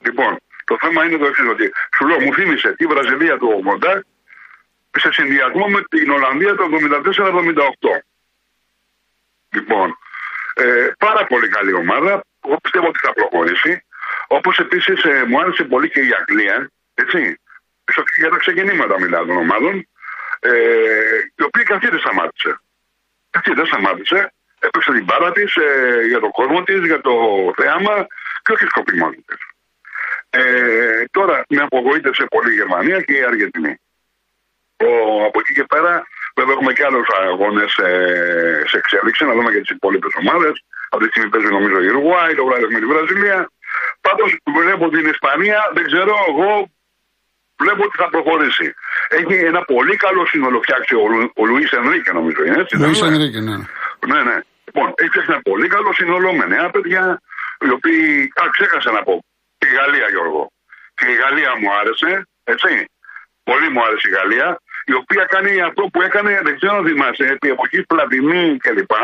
Λοιπόν, 0.06 0.32
το 0.70 0.74
θέμα 0.82 1.00
είναι 1.04 1.18
το 1.22 1.26
εξής, 1.30 1.48
ότι 1.54 1.66
σου 1.94 2.04
λέω, 2.08 2.18
μου 2.24 2.32
θύμισε 2.36 2.68
τη 2.78 2.84
Βραζιλία 2.92 3.34
του 3.40 3.48
80 3.58 3.94
σε 5.02 5.08
συνδυασμό 5.16 5.64
με 5.74 5.80
την 5.94 6.08
Ολλανδία 6.16 6.52
το 6.58 6.64
74-78. 7.90 7.92
Λοιπόν, 9.56 9.86
ε, 10.58 10.90
πάρα 10.98 11.26
πολύ 11.26 11.48
καλή 11.48 11.72
ομάδα. 11.72 12.24
Εγώ 12.46 12.56
πιστεύω 12.62 12.86
ότι 12.86 12.98
θα 12.98 13.12
προχωρήσει. 13.12 13.84
Όπως 14.26 14.58
επίσης 14.58 15.04
ε, 15.04 15.24
μου 15.28 15.40
άρεσε 15.40 15.64
πολύ 15.64 15.90
και 15.90 16.00
η 16.00 16.10
Αγγλία. 16.18 16.70
Έτσι. 16.94 17.40
Για 18.16 18.30
τα 18.30 18.36
ξεκινήματα 18.36 19.00
μιλάω 19.00 19.24
των 19.24 19.36
ομάδων. 19.36 19.88
Ε, 20.40 20.50
η 21.36 21.42
οποία 21.42 21.62
και 21.62 21.72
αυτή 21.72 21.88
δεν 21.88 21.98
σταμάτησε. 21.98 22.60
Αυτή 23.30 23.54
δεν 23.54 23.66
σταμάτησε. 23.66 24.32
Έπαιξε 24.60 24.92
την 24.92 25.04
πάρα 25.04 25.32
της 25.32 25.56
ε, 25.56 26.06
για 26.06 26.20
τον 26.20 26.30
κόσμο 26.30 26.62
της, 26.62 26.84
για 26.84 27.00
το 27.00 27.14
θέαμα 27.56 28.06
και 28.42 28.52
όχι 28.52 28.64
σκοπιμότητες. 28.64 29.38
Ε, 30.30 31.04
τώρα 31.10 31.44
με 31.48 31.62
απογοήτευσε 31.62 32.24
πολύ 32.24 32.50
η 32.50 32.54
Γερμανία 32.54 33.00
και 33.00 33.12
η 33.12 33.22
Αργεντινή. 33.22 33.80
Ο, 34.76 35.24
από 35.24 35.40
εκεί 35.40 35.52
και 35.52 35.64
πέρα, 35.64 36.06
βέβαια, 36.38 36.54
έχουμε 36.56 36.72
και 36.76 36.84
άλλους 36.88 37.08
αγώνες 37.20 37.70
ε, 37.88 38.62
σε 38.70 38.76
εξέλιξη, 38.82 39.22
να 39.24 39.34
δούμε 39.36 39.50
και 39.52 39.62
τις 39.64 39.74
υπόλοιπες 39.76 40.12
ομάδες. 40.22 40.54
Αυτή 40.92 41.04
τη 41.06 41.12
στιγμή 41.12 41.30
παίζει 41.32 41.50
νομίζω 41.56 41.76
η 41.86 41.88
Ουρουάη, 41.90 42.32
το 42.38 42.44
βράδυ 42.48 42.66
με 42.74 42.80
τη 42.82 42.88
Βραζιλία. 42.92 43.38
Πάντως 44.06 44.30
βλέπω 44.58 44.84
την 44.94 45.06
Ισπανία, 45.14 45.58
δεν 45.76 45.84
ξέρω, 45.90 46.14
εγώ 46.30 46.50
βλέπω 47.62 47.82
ότι 47.86 47.96
θα 48.02 48.08
προχωρήσει. 48.14 48.66
Έχει 49.18 49.34
ένα 49.52 49.62
πολύ 49.72 49.96
καλό 50.04 50.22
σύνολο 50.32 50.58
φτιάξει 50.64 50.94
ο, 51.02 51.04
ο 51.40 51.42
Λουίς 51.48 51.70
Ενρίκε, 51.78 52.10
νομίζω 52.18 52.40
είναι 52.46 52.60
έτσι. 52.62 52.74
Λουίς 52.76 53.02
Ενρίκε, 53.10 53.40
ναι. 53.48 53.56
Ναι, 54.10 54.20
ναι. 54.28 54.36
Λοιπόν, 54.66 54.86
έχει 55.00 55.10
φτιάξει 55.12 55.30
ένα 55.34 55.42
πολύ 55.50 55.68
καλό 55.74 55.90
σύνολο 56.00 56.28
με 56.38 56.44
νέα 56.54 56.68
παιδιά, 56.74 57.04
οι 57.64 57.70
οποίοι. 57.76 58.32
Α, 58.40 58.42
ξέχασα 58.56 58.90
να 58.96 59.02
πω. 59.06 59.14
Και 59.58 59.68
η 59.72 59.74
Γαλλία, 59.78 60.06
Γιώργο. 60.14 60.42
Και 60.98 61.06
η 61.14 61.14
Γαλλία 61.22 61.50
μου 61.60 61.68
άρεσε, 61.80 62.12
έτσι. 62.52 62.70
Πολύ 63.48 63.68
μου 63.72 63.80
άρεσε 63.86 64.08
η 64.10 64.12
Γαλλία 64.18 64.48
η 64.92 64.94
οποία 65.00 65.24
κάνει 65.34 65.52
αυτό 65.68 65.82
που 65.92 66.00
έκανε, 66.08 66.30
δεν 66.46 66.54
ξέρω 66.58 66.74
αν 66.78 66.84
θυμάσαι, 66.88 67.24
επί 67.34 67.48
εποχή 67.56 67.78
Πλατινή 67.90 68.44
κλπ. 68.64 68.94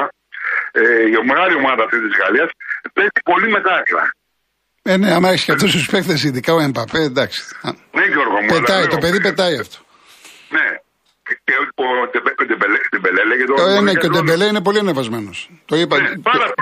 Ε, 0.73 0.83
η 1.15 1.17
μεγάλη 1.31 1.55
ομάδα 1.63 1.83
αυτή 1.87 1.99
τη 2.05 2.11
Γαλλία 2.21 2.47
παίζει 2.95 3.21
πολύ 3.31 3.49
με 3.55 3.61
άκρα. 3.79 4.05
Ε, 4.91 4.97
ναι, 4.97 5.09
άμα 5.17 5.29
έχει 5.35 5.45
και 5.45 5.53
αυτού 5.57 5.67
του 5.75 5.85
παίχτε, 5.91 6.15
ειδικά 6.27 6.51
ο 6.59 6.61
Εμπαπέ, 6.67 7.03
εντάξει. 7.11 7.41
Ναι, 7.97 8.05
Γιώργο 8.15 8.39
μου. 8.41 8.49
Πετάει, 8.55 8.87
το 8.95 8.99
παιδί 9.03 9.21
πετάει 9.27 9.57
αυτό. 9.65 9.79
Ναι. 10.57 10.67
Και 11.47 11.55
ο 12.43 12.47
Ντεμπελέ 12.47 13.23
λέγεται. 13.31 13.53
Ε, 13.77 13.81
ναι, 13.87 13.93
και 14.01 14.07
ο 14.11 14.13
Ντεμπελέ 14.15 14.47
είναι 14.53 14.63
πολύ 14.67 14.79
ανεβασμένο. 14.85 15.31
Το 15.71 15.75
είπα. 15.77 15.97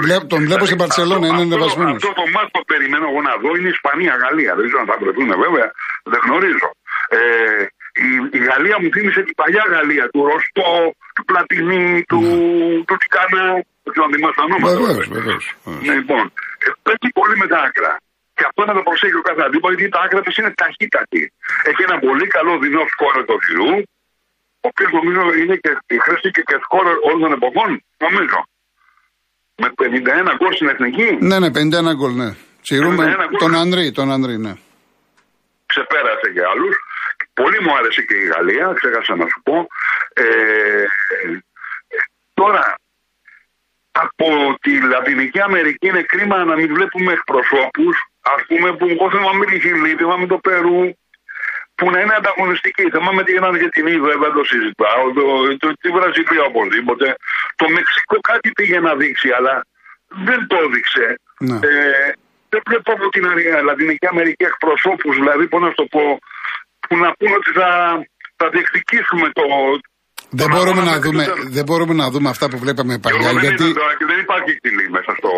Ναι, 0.08 0.16
τον 0.32 0.40
βλέπω 0.46 0.64
στην 0.70 0.78
Μπαρσελόνα, 0.82 1.26
είναι 1.26 1.42
ανεβασμένο. 1.48 1.94
Αυτό 1.98 2.12
το 2.20 2.24
μάτι 2.34 2.50
που 2.54 2.62
περιμένω 2.72 3.06
εγώ 3.10 3.20
να 3.28 3.34
δω 3.42 3.50
είναι 3.58 3.70
Ισπανία-Γαλλία. 3.76 4.52
Δεν 4.56 4.64
ξέρω 4.66 4.80
αν 4.84 4.88
θα 4.92 4.96
βρεθούν 5.02 5.28
βέβαια, 5.44 5.66
δεν 6.12 6.20
γνωρίζω. 6.26 6.68
Ε, 7.16 7.20
η, 8.06 8.08
η 8.38 8.40
Γαλλία 8.48 8.76
μου 8.80 8.88
θύμισε 8.94 9.20
την 9.28 9.34
παλιά 9.40 9.64
Γαλλία, 9.72 10.04
του 10.12 10.20
Ροστό, 10.30 10.72
του 11.14 11.24
Πλατινί, 11.28 11.88
του, 12.10 12.20
mm. 12.24 12.84
του 12.86 12.96
Τιγκανά. 13.02 13.44
Δεν 13.82 13.90
ξέρω 13.92 14.04
αν 14.08 14.12
θυμάσαι 14.14 14.36
τα 14.40 14.44
ονόματα. 14.48 14.76
Βεβαίως, 15.18 15.44
Ναι, 15.86 15.94
λοιπόν, 16.00 16.22
ε, 16.64 16.68
πέφτει 16.84 17.08
πολύ 17.18 17.34
με 17.42 17.46
τα 17.52 17.58
άκρα. 17.66 17.92
Και 18.36 18.44
αυτό 18.48 18.60
να 18.68 18.74
το 18.78 18.82
προσέχει 18.88 19.18
ο 19.22 19.24
κάθε 19.28 19.42
αντίπαλο, 19.48 19.74
γιατί 19.78 19.92
τα 19.96 20.00
άκρα 20.04 20.20
τη 20.26 20.30
είναι 20.38 20.52
ταχύτατη. 20.62 21.22
Έχει 21.70 21.82
ένα 21.88 21.96
πολύ 22.06 22.26
καλό 22.36 22.52
δεινό 22.62 22.82
σκόρ 22.92 23.14
το 23.30 23.36
Ζηρού, 23.44 23.72
ο 24.64 24.66
οποίος 24.70 24.90
νομίζω 24.98 25.20
είναι 25.40 25.56
και 25.62 25.70
η 25.96 25.98
χρήση 26.04 26.28
και, 26.34 26.42
και 26.48 26.56
σκόρ 26.64 26.84
όλων 27.08 27.20
των 27.24 27.32
εποχών, 27.38 27.70
νομίζω. 28.04 28.38
Με 29.62 29.68
51 30.32 30.36
γκολ 30.38 30.52
στην 30.58 30.68
εθνική. 30.72 31.08
Ναι, 31.30 31.36
ναι, 31.42 31.48
51 31.92 31.94
γκολ, 31.98 32.12
ναι. 32.22 32.30
Τσιρούμε 32.62 33.04
τον 33.38 33.54
Ανδρή, 33.62 33.92
τον 33.98 34.08
Ανδρή, 34.14 34.34
ναι. 34.38 34.52
Ξεπέρασε 35.72 36.28
και 36.34 36.44
άλλους. 36.52 36.74
Πολύ 37.34 37.60
μου 37.60 37.76
άρεσε 37.76 38.02
και 38.02 38.14
η 38.14 38.26
Γαλλία, 38.26 38.72
ξέχασα 38.76 39.16
να 39.16 39.26
σου 39.26 39.40
πω. 39.42 39.66
Ε, 40.12 40.84
τώρα, 42.34 42.74
από 43.92 44.56
τη 44.60 44.80
Λατινική 44.80 45.40
Αμερική 45.40 45.86
είναι 45.86 46.02
κρίμα 46.02 46.44
να 46.44 46.56
μην 46.56 46.74
βλέπουμε 46.74 47.12
εκπροσώπους, 47.12 47.96
ας 48.20 48.42
πούμε, 48.46 48.76
που 48.76 48.86
εγώ 48.88 49.10
θυμάμαι 49.10 49.44
τη 49.44 49.60
Χιλή, 49.60 49.94
θυμάμαι 49.96 50.26
το 50.26 50.38
Περού, 50.38 50.94
που 51.74 51.90
να 51.90 52.00
είναι 52.00 52.14
ανταγωνιστικοί. 52.14 52.90
Θυμάμαι 52.90 53.22
τι 53.22 53.32
έγιναν 53.32 53.56
για 53.56 53.68
την 53.68 53.86
Ήβα, 53.86 54.06
βέβαια 54.06 54.32
το 54.32 54.44
συζητάω, 54.44 55.12
το, 55.12 55.56
το, 55.56 55.72
τη 55.80 55.88
Βραζιλία 55.88 56.42
οπωσδήποτε. 56.42 57.16
Το 57.56 57.68
Μεξικό 57.68 58.20
κάτι 58.20 58.50
πήγε 58.50 58.80
να 58.80 58.94
δείξει, 58.94 59.30
αλλά 59.30 59.64
δεν 60.08 60.46
το 60.46 60.56
έδειξε. 60.56 61.18
Ναι. 61.38 61.54
Ε, 61.54 62.12
δεν 62.48 62.60
βλέπω 62.66 62.92
από 62.92 63.08
την 63.08 63.24
Λατινική 63.64 64.06
Αμερική 64.06 64.44
εκπροσώπους, 64.44 65.16
δηλαδή, 65.16 65.48
πώς 65.48 65.60
να 65.60 65.72
το 65.72 65.84
πω, 65.84 66.18
που 66.88 66.94
να 67.02 67.08
πούνε 67.18 67.34
ότι 67.40 67.50
θα, 67.60 67.70
θα 68.38 68.46
διεκδικήσουμε 68.54 69.26
το. 69.38 69.44
Δεν 70.40 70.48
μπορούμε, 70.54 70.82
να 70.90 70.94
δούμε, 71.04 71.24
δεν 71.56 71.64
μπορούμε 71.64 71.94
να 71.94 72.10
δούμε 72.10 72.28
αυτά 72.28 72.48
που 72.50 72.58
βλέπαμε 72.58 72.98
παλιά. 72.98 73.32
Δεν 73.32 73.40
γιατί... 73.40 73.66
δεν 74.10 74.18
υπάρχει 74.26 74.50
εκτιλή 74.54 74.86
μέσα 74.96 75.10
στο. 75.18 75.30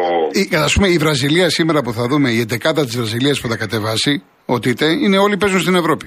Α 0.67 0.69
πούμε, 0.75 0.89
η 0.89 0.99
Βραζιλία 0.99 1.49
σήμερα 1.51 1.81
που 1.83 1.93
θα 1.93 2.05
δούμε, 2.11 2.29
η 2.31 2.47
11 2.51 2.73
της 2.87 2.97
Βραζιλίας 2.97 3.41
που 3.41 3.49
θα 3.49 3.57
κατεβάσει, 3.57 4.23
ο 4.47 4.59
Τίτε, 4.59 4.87
είναι 4.87 5.19
όλοι 5.19 5.37
παίζουν 5.37 5.61
στην 5.61 5.75
Ευρώπη. 5.75 6.07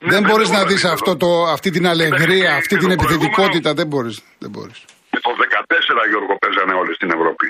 Ναι, 0.00 0.10
δεν 0.12 0.22
μπορείς 0.26 0.50
να 0.50 0.64
δεις 0.64 0.84
αυτή 1.52 1.70
την 1.70 1.86
αλεγρία, 1.86 2.54
αυτή 2.54 2.76
την 2.76 2.90
επιθετικότητα. 2.90 3.74
Δεν 3.74 3.86
μπορείς. 3.86 4.22
Δεν 4.38 4.50
μπορείς. 4.50 4.84
Το 5.10 5.30
14 5.30 6.08
Γιώργο 6.10 6.32
παίζανε 6.42 6.74
όλοι 6.80 6.94
στην 6.94 7.10
Ευρώπη. 7.16 7.46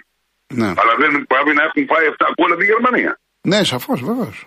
Ναι. 0.61 0.67
Αλλά 0.81 0.95
δεν 1.03 1.11
πρέπει 1.33 1.53
να 1.59 1.63
έχουν 1.69 1.85
πάει 1.93 2.05
7 2.17 2.27
γκολ 2.35 2.51
από 2.53 2.61
τη 2.61 2.67
Γερμανία. 2.73 3.13
Ναι, 3.51 3.65
σαφώς, 3.65 4.01
βεβαίως. 4.09 4.47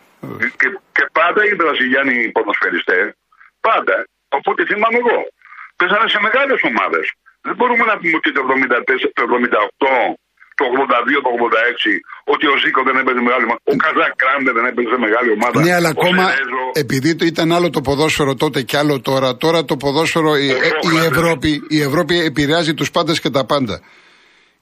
Και, 0.62 0.68
και 0.96 1.04
πάντα 1.20 1.42
οι 1.48 1.54
Βραζιλιάνοι 1.62 2.16
ποδοσφαιριστές, 2.36 3.06
πάντα, 3.68 3.98
οπότε 4.38 4.60
θυμάμαι 4.70 5.00
εγώ, 5.04 5.20
παίζανε 5.80 6.08
σε 6.14 6.20
μεγάλες 6.26 6.60
ομάδες. 6.72 7.06
Δεν 7.48 7.56
μπορούμε 7.58 7.84
να 7.92 7.96
πούμε 8.00 8.16
ότι 8.22 8.32
το 8.38 8.42
74, 8.48 9.10
το 9.18 9.24
78 9.80 10.16
το 10.62 10.66
82, 10.68 11.20
το 11.26 11.32
86, 11.34 12.34
ότι 12.34 12.46
ο 12.54 12.56
Ζήκο 12.62 12.82
δεν 12.88 12.96
έπαιζε 13.02 13.22
μεγάλη 13.28 13.44
ομάδα. 13.48 13.62
Ο 13.74 13.76
Καζάκ 13.84 14.14
Κράντε 14.22 14.52
δεν 14.58 14.66
έπαιζε 14.72 14.96
μεγάλη 15.08 15.30
ομάδα. 15.38 15.56
Ναι, 15.66 15.74
αλλά 15.78 15.90
ακόμα 15.96 16.26
επειδή 16.84 17.12
το 17.20 17.24
ήταν 17.32 17.48
άλλο 17.58 17.70
το 17.78 17.82
ποδόσφαιρο 17.88 18.34
τότε 18.44 18.60
και 18.70 18.78
άλλο 18.82 18.96
τώρα, 19.10 19.30
τώρα 19.44 19.60
το 19.70 19.76
ποδόσφαιρο, 19.84 20.32
η, 20.46 20.48
η, 20.94 20.98
Ευρώπη, 21.12 21.50
η 21.78 21.80
Ευρώπη 21.88 22.14
επηρεάζει 22.30 22.74
τους 22.80 22.90
πάντες 22.96 23.18
και 23.24 23.30
τα 23.38 23.44
πάντα. 23.52 23.76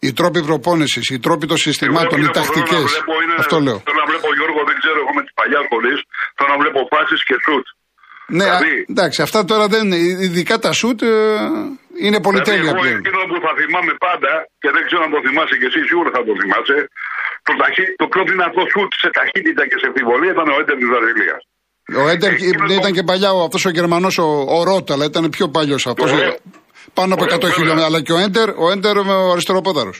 Οι 0.08 0.12
τρόποι 0.20 0.42
προπόνησης, 0.50 1.06
οι 1.13 1.20
τρόποι 1.25 1.46
των 1.51 1.58
συστημάτων, 1.58 2.18
οι 2.22 2.30
τακτικές. 2.38 2.89
Αυτό 3.42 3.56
λέω. 3.66 3.80
Θέλω 3.88 4.00
να 4.04 4.08
βλέπω 4.12 4.28
Γιώργο, 4.38 4.60
δεν 4.70 4.75
ξέρω, 4.82 4.98
εγώ 5.04 5.12
με 5.18 5.22
τι 5.25 5.32
παλιά 5.50 5.62
σχολή. 5.68 5.94
Θέλω 6.36 6.50
να 6.53 6.60
βλέπω 6.62 6.79
φάσεις 6.94 7.20
και 7.27 7.36
σουτ. 7.44 7.65
Ναι, 8.38 8.44
δηλαδή, 8.44 8.74
εντάξει, 8.94 9.20
αυτά 9.27 9.39
τώρα 9.51 9.65
δεν 9.74 9.82
είναι. 9.86 10.00
Ειδικά 10.25 10.56
τα 10.65 10.72
σουτ 10.79 11.00
ε, 11.01 11.13
είναι 12.06 12.20
πολυτέλεια 12.27 12.62
δηλαδή, 12.62 12.82
πλέον. 12.82 13.00
Εκείνο 13.01 13.20
που 13.32 13.38
θα 13.46 13.51
θυμάμαι 13.60 13.94
πάντα, 14.08 14.32
και 14.62 14.70
δεν 14.75 14.84
ξέρω 14.88 15.01
αν 15.06 15.12
το 15.15 15.20
θυμάσαι 15.25 15.56
και 15.60 15.68
εσύ, 15.72 15.79
σίγουρα 15.89 16.10
θα 16.15 16.22
το 16.27 16.34
θυμάσαι, 16.39 16.77
το, 17.48 17.53
ταχύ, 17.62 17.84
το 18.01 18.06
πιο 18.13 18.24
δυνατό 18.32 18.62
σουτ 18.74 18.91
σε 19.03 19.10
ταχύτητα 19.18 19.63
και 19.70 19.77
σε 19.82 19.88
επιβολή 19.94 20.27
ήταν 20.36 20.48
ο 20.53 20.56
Έντερ 20.62 20.75
της 20.82 20.88
Βραζιλίας. 20.91 21.41
Ο 22.03 22.06
Έντερ 22.13 22.32
ε, 22.34 22.75
ήταν 22.79 22.91
το... 22.91 22.98
και 22.98 23.03
παλιά 23.10 23.29
αυτός 23.48 23.63
ο 23.70 23.72
Γερμανός 23.77 24.15
ο, 24.25 24.27
ο 24.56 24.58
Ρότα, 24.68 24.91
αλλά 24.94 25.06
ήταν 25.12 25.24
πιο 25.36 25.46
παλιός 25.56 25.84
αυτός. 25.91 26.10
Πάνω 26.98 27.12
από 27.15 27.24
100 27.24 27.51
χιλιόμετρα. 27.58 27.88
Αλλά 27.89 28.00
και 28.06 28.13
ο 28.18 28.20
Έντερ, 28.25 28.48
ο 28.63 28.65
Έντερ 28.75 28.96
με 29.08 29.13
ο 29.13 29.32
αριστεροπόδαρο. 29.32 29.94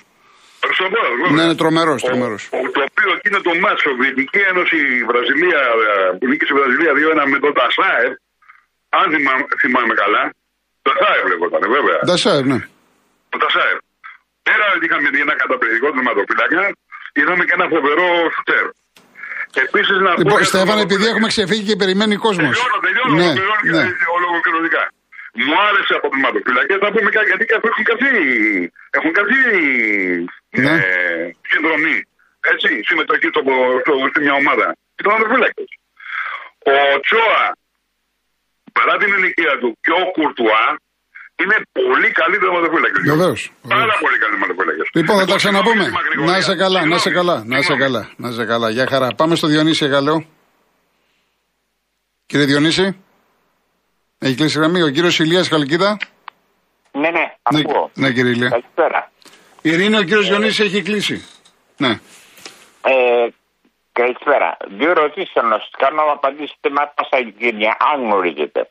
Αριστεροπόδαρο, 0.70 1.14
Ναι, 1.36 1.44
είναι 1.46 1.58
τρομερός, 1.62 2.00
τρομερός. 2.10 2.42
Το 2.76 2.82
οποίο 2.90 3.10
εκείνο 3.18 3.38
το 3.48 3.52
μάτσο, 3.64 3.84
Σοβιετική 3.90 4.42
Ένωση 4.52 4.78
Βραζιλία, 5.10 5.62
ε, 5.86 5.92
που 6.18 6.26
νίκησε 6.30 6.52
η 6.54 6.58
Βραζιλία 6.60 6.92
2-1 7.00 7.24
με 7.34 7.38
τον 7.44 7.54
Τασάεφ, 7.60 8.14
αν 9.00 9.08
θυμάμαι 9.62 9.94
καλά, 10.04 10.24
Τασάευ 10.86 11.24
λεγόταν, 11.32 11.64
βέβαια. 11.76 12.00
Τασάευ, 12.12 12.44
ναι. 12.52 12.60
Το 13.32 13.38
Τασάευ. 13.44 13.78
Πέρα 14.48 14.66
ότι 14.76 14.86
είχαμε 14.88 15.08
ένα 15.26 15.36
καταπληκτικό 15.42 15.88
τερματοφύλακα, 15.96 16.64
είδαμε 17.20 17.44
και 17.48 17.56
ένα 17.60 17.68
φοβερό 17.74 18.08
σουτέρ. 18.36 18.66
Επίσης 19.66 19.98
να 20.06 20.12
λοιπόν, 20.20 20.40
πω. 20.40 20.44
Στέφανε, 20.54 20.82
επειδή 20.88 21.06
έχουμε 21.12 21.28
ξεφύγει 21.34 21.66
και 21.70 21.78
περιμένει 21.82 22.16
κόσμος. 22.26 22.54
Τελειώνω, 22.56 22.78
τελειώνω, 22.86 23.14
ναι, 23.20 23.30
τελειώνω 23.36 24.26
ναι. 24.26 24.32
ολοκληρωτικά. 24.32 24.84
Μου 25.44 25.54
άρεσε 25.68 25.94
από 26.00 26.08
τερματοφύλακα, 26.14 26.74
θα 26.84 26.90
πούμε 26.94 27.10
κάτι, 27.16 27.28
γιατί 27.32 27.46
έχουν 27.72 27.84
καθεί, 27.92 28.14
έχουν 28.98 29.12
καθεί 29.20 29.44
ναι. 30.64 30.74
ε, 30.76 31.32
συνδρομή. 31.52 31.98
Έτσι, 32.52 32.70
συμμετοχή 32.90 33.28
στο, 33.34 33.42
στο, 33.84 33.94
σε 34.14 34.20
μια 34.26 34.36
ομάδα. 34.42 34.68
Οι 34.98 35.02
τερματοφύλακε. 35.06 35.64
Ο 36.74 36.76
Τσόα 37.06 37.44
παρά 38.78 38.94
την 39.02 39.10
ηλικία 39.18 39.54
του 39.62 39.70
και 39.84 39.94
ο 40.02 40.04
Κουρτουά 40.16 40.66
είναι 41.42 41.58
πολύ 41.80 42.10
καλή 42.20 42.38
τερματοφύλακα. 42.44 43.00
Βεβαίως. 43.14 43.42
Πάρα 43.78 43.96
πολύ 44.04 44.18
καλή 44.22 44.34
τερματοφύλακα. 44.36 44.84
Λοιπόν, 44.98 45.16
θα 45.22 45.26
τα 45.32 45.36
ξαναπούμε. 45.42 45.86
Να 46.30 46.38
είσαι 46.38 46.56
καλά, 46.64 46.86
να 46.86 46.96
είσαι 46.96 47.12
καλά, 47.20 47.44
να 47.52 47.58
είσαι 47.58 47.76
καλά, 47.84 48.02
να 48.22 48.28
είσαι 48.30 48.46
καλά. 48.46 48.70
Γεια 48.70 48.88
χαρά. 48.92 49.08
Πάμε 49.20 49.36
στο 49.36 49.48
Διονύση 49.48 49.86
Εγαλέο. 49.86 50.20
Κύριε 52.26 52.46
Διονύση. 52.46 52.86
Έχει 54.20 54.36
κλείσει 54.36 54.60
γραμμή. 54.60 54.82
Ο 54.82 54.90
κύριος 54.90 55.20
Ηλίας 55.20 55.48
Χαλκίδα. 55.48 55.98
Ναι, 56.92 57.10
ναι, 57.10 57.34
ακούω. 57.42 57.92
Ναι, 57.94 58.08
ναι 58.08 58.14
κύριε 58.14 58.32
Ηλία. 58.32 58.50
Καλησπέρα. 58.50 59.12
Η 59.62 59.70
Ειρήνη, 59.70 59.98
ο 59.98 60.04
κύριος 60.04 60.26
ε, 60.26 60.30
Διονύση 60.30 60.64
έχει 60.64 60.82
κλείσει. 60.82 61.28
Ναι. 61.78 62.00
Ε, 62.82 63.28
Καλησπέρα. 64.00 64.58
Δύο 64.80 64.90
ερωτήσεις 64.90 65.32
θέλω 65.34 65.48
να 65.48 65.60
σας 65.64 65.72
κάνω 65.78 66.04
να 66.06 66.12
απαντήσετε 66.12 66.68
με 66.76 66.92
πάσα 66.96 67.18
ειλικρίνεια, 67.22 67.78
αν 67.92 67.98
γνωρίζετε. 68.06 68.70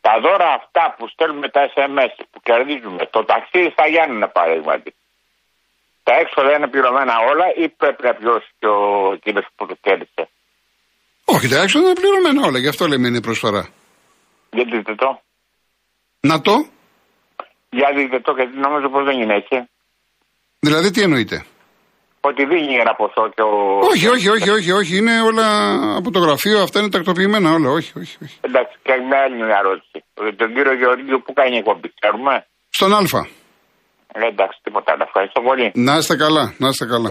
Τα 0.00 0.12
δώρα 0.24 0.48
αυτά 0.60 0.94
που 0.96 1.08
στέλνουμε 1.12 1.48
τα 1.48 1.62
SMS 1.74 2.14
που 2.30 2.40
κερδίζουμε, 2.48 3.02
το 3.14 3.24
ταξίδι 3.24 3.70
στα 3.70 3.86
Γιάννενα 3.92 4.28
παραδείγματι. 4.28 4.94
Τα 6.02 6.12
έξοδα 6.22 6.50
είναι 6.56 6.68
πληρωμένα 6.72 7.14
όλα 7.30 7.46
ή 7.62 7.68
πρέπει 7.68 8.02
να 8.06 8.14
πληρώσει 8.14 8.50
και 8.58 8.66
ο 8.66 8.80
κύριος 9.22 9.46
που 9.56 9.66
το 9.66 9.76
κέρδισε; 9.84 10.22
Όχι, 11.24 11.48
τα 11.48 11.58
έξοδα 11.62 11.84
είναι 11.86 12.00
πληρωμένα 12.00 12.46
όλα, 12.48 12.58
γι' 12.58 12.68
αυτό 12.68 12.86
λέμε 12.86 13.06
είναι 13.08 13.16
η 13.16 13.26
προσφορά. 13.28 13.62
Για 14.52 14.64
δείτε 14.72 14.94
το; 14.94 15.20
Να 16.20 16.40
το. 16.40 16.54
Για 17.70 17.88
δείτε 17.96 18.20
το, 18.20 18.32
γιατί 18.32 18.56
νομίζω 18.66 18.88
πως 18.88 19.04
δεν 19.04 19.20
είναι 19.20 19.34
έτσι. 19.34 19.56
Δηλαδή 20.60 20.90
τι 20.90 21.02
εννοείται 21.02 21.44
ότι 22.28 22.42
δίνει 22.50 22.74
ένα 22.84 22.94
ποσό 23.00 23.24
και 23.34 23.42
ο. 23.42 23.52
Όχι, 23.90 24.06
όχι, 24.14 24.28
όχι, 24.28 24.50
όχι, 24.50 24.70
όχι. 24.80 24.96
Είναι 24.96 25.14
όλα 25.30 25.46
από 25.98 26.10
το 26.10 26.18
γραφείο, 26.18 26.62
αυτά 26.62 26.80
είναι 26.80 26.90
τακτοποιημένα 26.90 27.48
όλα. 27.56 27.68
Όχι, 27.70 27.92
όχι. 27.98 28.16
όχι. 28.24 28.36
Εντάξει, 28.40 28.74
και 28.82 28.92
μια 29.08 29.18
άλλη 29.24 29.36
μια 29.36 29.58
ερώτηση. 29.64 29.98
Τον 30.40 30.48
κύριο 30.54 30.74
Γεωργίου 30.80 31.22
που 31.24 31.32
κάνει 31.32 31.56
εκπομπή, 31.56 31.88
ξέρουμε; 32.00 32.46
Στον 32.68 32.92
Α. 32.94 33.00
Ε, 34.14 34.26
εντάξει, 34.26 34.58
τίποτα. 34.62 34.96
Ευχαριστώ 35.08 35.40
πολύ. 35.40 35.72
Να 35.74 35.96
είστε 35.96 36.16
καλά, 36.16 36.54
να 36.58 36.68
είστε 36.68 36.86
καλά. 36.86 37.08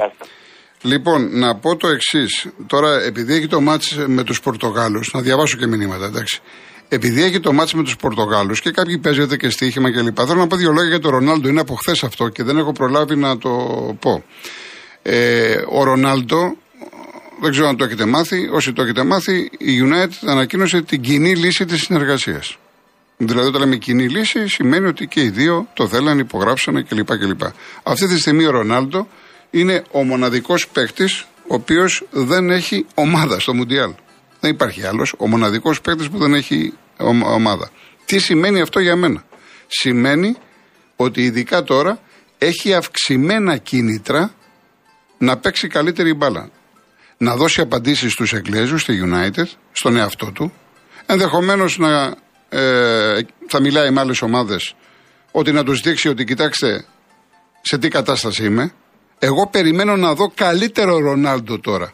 Λοιπόν, 0.82 1.40
να 1.40 1.60
πω 1.60 1.76
το 1.76 1.88
εξής. 1.88 2.54
Τώρα, 2.68 2.92
επειδή 3.10 3.34
έχει 3.34 3.48
το 3.48 3.62
μάτς 3.62 3.96
με 4.08 4.24
τους 4.24 4.42
Πορτογάλους, 4.42 5.14
να 5.14 5.22
διαβάσω 5.22 5.58
και 5.58 5.68
μηνύματα, 5.68 6.06
εντάξει. 6.06 6.42
Επειδή 6.94 7.24
έχει 7.24 7.40
το 7.40 7.54
μάτς 7.54 7.74
με 7.74 7.84
τους 7.84 7.96
Πορτογάλους 7.96 8.62
και 8.62 8.72
κάποιοι 8.72 8.98
παίζετε 8.98 9.38
και 9.38 9.50
στοίχημα 9.50 9.92
κλπ. 9.92 10.18
Θέλω 10.28 10.40
να 10.40 10.48
πω 10.48 10.56
δύο 10.56 10.72
λόγια 10.72 10.90
για 10.90 11.00
τον 11.00 11.12
Ρονάλντο. 11.12 11.48
Είναι 11.48 11.60
από 11.60 11.76
χθες 11.76 12.04
αυτό 12.04 12.30
και 12.30 12.44
δεν 12.44 12.58
έχω 12.58 12.72
προλάβει 12.72 13.16
να 13.16 13.38
το 13.38 13.50
πω. 14.00 14.24
Ε, 15.02 15.56
ο 15.70 15.84
Ρονάλντο, 15.84 16.58
δεν 17.42 17.52
ξέρω 17.52 17.68
αν 17.68 17.78
το 17.78 17.84
έχετε 17.84 18.06
μάθει, 18.06 18.50
όσοι 18.52 18.74
το 18.74 18.82
έχετε 18.82 19.04
μάθει, 19.04 19.50
η 19.58 19.82
United 19.84 20.14
ανακοίνωσε 20.26 20.82
την 20.82 21.02
κοινή 21.02 21.36
λύση 21.36 21.66
της 21.66 21.82
συνεργασίας. 21.82 22.58
Δηλαδή, 23.18 23.48
όταν 23.48 23.62
λέμε 23.62 23.76
κοινή 23.76 24.08
λύση, 24.08 24.48
σημαίνει 24.48 24.88
ότι 24.88 25.08
και 25.08 25.22
οι 25.22 25.30
δύο 25.30 25.68
το 25.74 25.88
θέλαν, 25.88 26.20
υπογράψανε 26.20 26.82
κλπ. 26.82 27.18
κλπ. 27.18 27.42
Αυτή 27.84 28.08
τη 28.08 28.20
στιγμή 28.20 28.46
ο 28.46 28.52
Ρονάλντο 28.52 29.08
είναι 29.52 29.84
ο 29.92 30.04
μοναδικός 30.04 30.68
παίκτης 30.68 31.26
ο 31.48 31.54
οποίος 31.54 32.04
δεν 32.10 32.50
έχει 32.50 32.86
ομάδα 32.94 33.40
στο 33.40 33.54
Μουντιάλ. 33.54 33.92
Δεν 34.42 34.52
υπάρχει 34.52 34.86
άλλος. 34.86 35.14
Ο 35.18 35.28
μοναδικός 35.28 35.82
παίκτης 35.82 36.10
που 36.10 36.18
δεν 36.18 36.34
έχει 36.34 36.74
ομάδα. 37.24 37.70
Τι 38.06 38.20
σημαίνει 38.20 38.62
αυτό 38.62 38.80
για 38.80 38.96
μένα; 38.96 39.24
Σημαίνει 39.68 40.36
ότι 40.96 41.24
ειδικά 41.24 41.64
τώρα 41.64 42.00
έχει 42.38 42.74
αυξημένα 42.74 43.58
κίνητρα 43.58 44.34
να 45.18 45.38
παίξει 45.38 45.68
καλύτερη 45.68 46.14
μπάλα. 46.14 46.50
Να 47.18 47.36
δώσει 47.36 47.62
απαντήσεις 47.62 48.12
στους 48.12 48.34
Εγγλέζους, 48.34 48.82
στη 48.82 49.02
United, 49.06 49.46
στον 49.72 49.96
εαυτό 49.96 50.32
του. 50.32 50.54
Ενδεχομένως 51.06 51.78
να 51.78 52.16
ε, 52.50 53.20
θα 53.48 53.60
μιλάει 53.62 53.92
με 53.92 54.00
άλλες 54.00 54.22
ομάδες 54.22 54.76
ότι 55.32 55.52
να 55.52 55.64
τους 55.64 55.82
δείξει 55.82 56.10
ότι 56.10 56.24
κοιτάξτε 56.24 56.86
σε 57.62 57.78
τι 57.78 57.88
κατάσταση 57.88 58.46
είμαι. 58.46 58.74
Εγώ 59.20 59.48
περιμένω 59.48 59.96
να 59.96 60.14
δω 60.14 60.32
καλύτερο 60.36 61.00
Ρονάλντο 61.00 61.60
τώρα. 61.60 61.94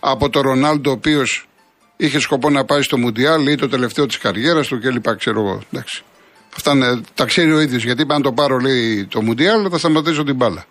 Από 0.00 0.28
το 0.28 0.40
Ρονάλντο 0.40 0.90
ο 0.90 0.92
οποίος 0.92 1.48
είχε 1.96 2.20
σκοπό 2.20 2.50
να 2.50 2.64
πάει 2.64 2.82
στο 2.82 2.98
Μουντιάλ 2.98 3.46
ή 3.46 3.54
το 3.54 3.68
τελευταίο 3.68 4.06
της 4.06 4.18
καριέρας 4.18 4.66
του 4.66 4.80
κλπ. 4.80 5.16
Ξέρω 5.16 5.40
εγώ. 5.40 5.62
Εντάξει. 5.72 6.02
Αυτά 6.56 7.02
τα 7.14 7.24
ξέρει 7.24 7.52
ο 7.52 7.60
ίδιος. 7.60 7.84
Γιατί 7.84 8.06
αν 8.08 8.22
το 8.22 8.32
πάρω 8.32 8.58
λέει 8.58 9.06
το 9.06 9.22
Μουντιάλ 9.22 9.68
θα 9.70 9.78
σταματήσω 9.78 10.24
την 10.24 10.34
μπάλα. 10.34 10.64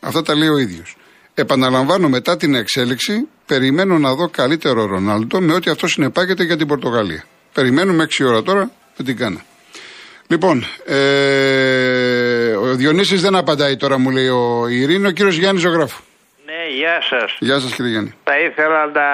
Αυτά 0.00 0.22
τα 0.22 0.34
λέει 0.34 0.48
ο 0.48 0.58
ίδιος. 0.58 0.96
Επαναλαμβάνω 1.34 2.08
μετά 2.08 2.36
την 2.36 2.54
εξέλιξη, 2.54 3.28
περιμένω 3.46 3.98
να 3.98 4.14
δω 4.14 4.28
καλύτερο 4.28 4.86
Ρονάλντο 4.86 5.40
με 5.40 5.52
ό,τι 5.52 5.70
αυτό 5.70 5.86
συνεπάγεται 5.86 6.44
για 6.44 6.56
την 6.56 6.66
Πορτογαλία. 6.66 7.24
Περιμένουμε 7.52 8.06
6 8.18 8.24
ώρα 8.26 8.42
τώρα, 8.42 8.70
δεν 8.96 9.06
την 9.06 9.16
κάνα. 9.16 9.44
Λοιπόν, 10.26 10.64
ε, 10.86 12.52
ο 12.52 12.74
Διονύσης 12.74 13.20
δεν 13.20 13.34
απαντάει 13.34 13.76
τώρα, 13.76 13.98
μου 13.98 14.10
λέει 14.10 14.28
ο 14.28 14.68
Ειρήνη, 14.68 15.06
ο 15.06 15.10
κύριος 15.10 15.36
Γιάννης 15.36 15.62
Ζωγράφου. 15.62 16.02
Ναι, 16.72 16.78
γεια 16.78 17.02
σας. 17.02 17.36
Γεια 17.38 17.58
σας 17.58 17.74
κύριε 17.74 17.90
Γιάννη. 17.90 18.14
Θα 18.24 18.38
ήθελα 18.38 18.86
να 18.86 19.06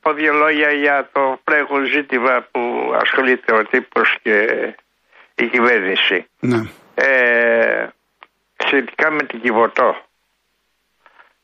πω 0.00 0.12
δύο 0.12 0.32
λόγια 0.32 0.70
για 0.70 1.08
το 1.12 1.40
πρέχον 1.44 1.86
ζήτημα 1.86 2.46
που 2.50 2.92
ασχολείται 3.00 3.54
ο 3.54 3.64
τύπος 3.66 4.16
και 4.22 4.46
η 5.34 5.46
κυβέρνηση. 5.46 6.26
Ναι. 6.40 6.60
Ε, 6.94 7.86
σχετικά 8.56 9.10
με 9.10 9.22
την 9.22 9.40
Κιβωτό. 9.40 9.96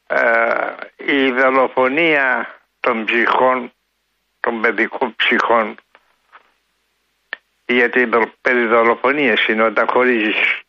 Ε, 0.07 0.73
η 0.97 1.31
δολοφονία 1.31 2.49
των 2.81 3.05
ψυχών, 3.05 3.73
των 4.41 4.61
παιδικών 4.61 5.15
ψυχών, 5.17 5.77
γιατί 7.67 8.09
περί 8.41 8.67
δολοφονίες 8.67 9.47
είναι 9.47 9.63
όταν 9.63 9.87
χωρίζεις 9.91 10.61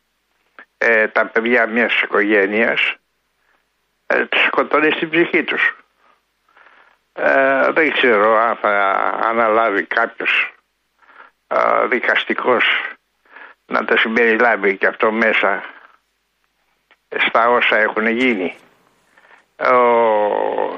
ε, 0.78 1.08
τα 1.08 1.26
παιδιά 1.26 1.68
μιας 1.68 2.02
οικογένειας, 2.02 2.96
ε, 4.08 4.24
σκοτώνεις 4.48 4.96
την 5.00 5.10
ψυχή 5.10 5.44
τους. 5.44 5.76
Ε, 7.14 7.72
δεν 7.72 7.92
ξέρω 7.92 8.38
αν 8.38 8.56
θα 8.56 8.70
αναλάβει 9.24 9.86
κάποιος 9.86 10.54
ε, 11.48 11.88
δικαστικός 11.88 12.64
να 13.66 13.86
τα 13.86 13.98
συμπεριλάβει 13.98 14.78
και 14.78 14.88
αυτό 14.88 15.12
μέσα 15.12 15.64
στα 17.28 17.50
όσα 17.50 17.78
έχουν 17.78 18.08
γίνει. 18.08 18.56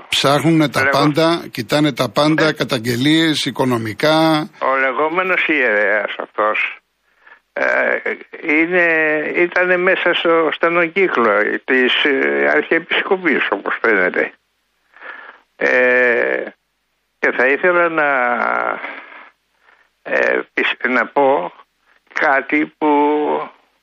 Ψάχνουν 0.09 0.71
τα 0.71 0.89
πάντα, 0.91 1.47
κοιτάνε 1.51 1.93
τα 1.93 2.09
πάντα, 2.09 2.45
ναι. 2.45 2.51
καταγγελίες, 2.51 3.45
οικονομικά. 3.45 4.49
Ο 4.59 4.75
λεγόμενος 4.77 5.47
ιερέας 5.47 6.15
αυτός 6.17 6.59
ε, 6.59 6.76
είναι, 8.41 8.85
ήταν 9.35 9.81
μέσα 9.81 10.13
στο 10.13 10.49
στενοκύκλο 10.51 11.59
της 11.63 12.03
ε, 12.03 12.49
Αρχιεπισκοπής 12.49 13.47
όπως 13.49 13.77
φαίνεται. 13.81 14.31
Ε, 15.55 16.43
και 17.19 17.31
θα 17.31 17.47
ήθελα 17.47 17.89
να, 17.89 18.09
ε, 20.01 20.39
να 20.87 21.05
πω 21.05 21.53
κάτι 22.13 22.65
που 22.77 22.87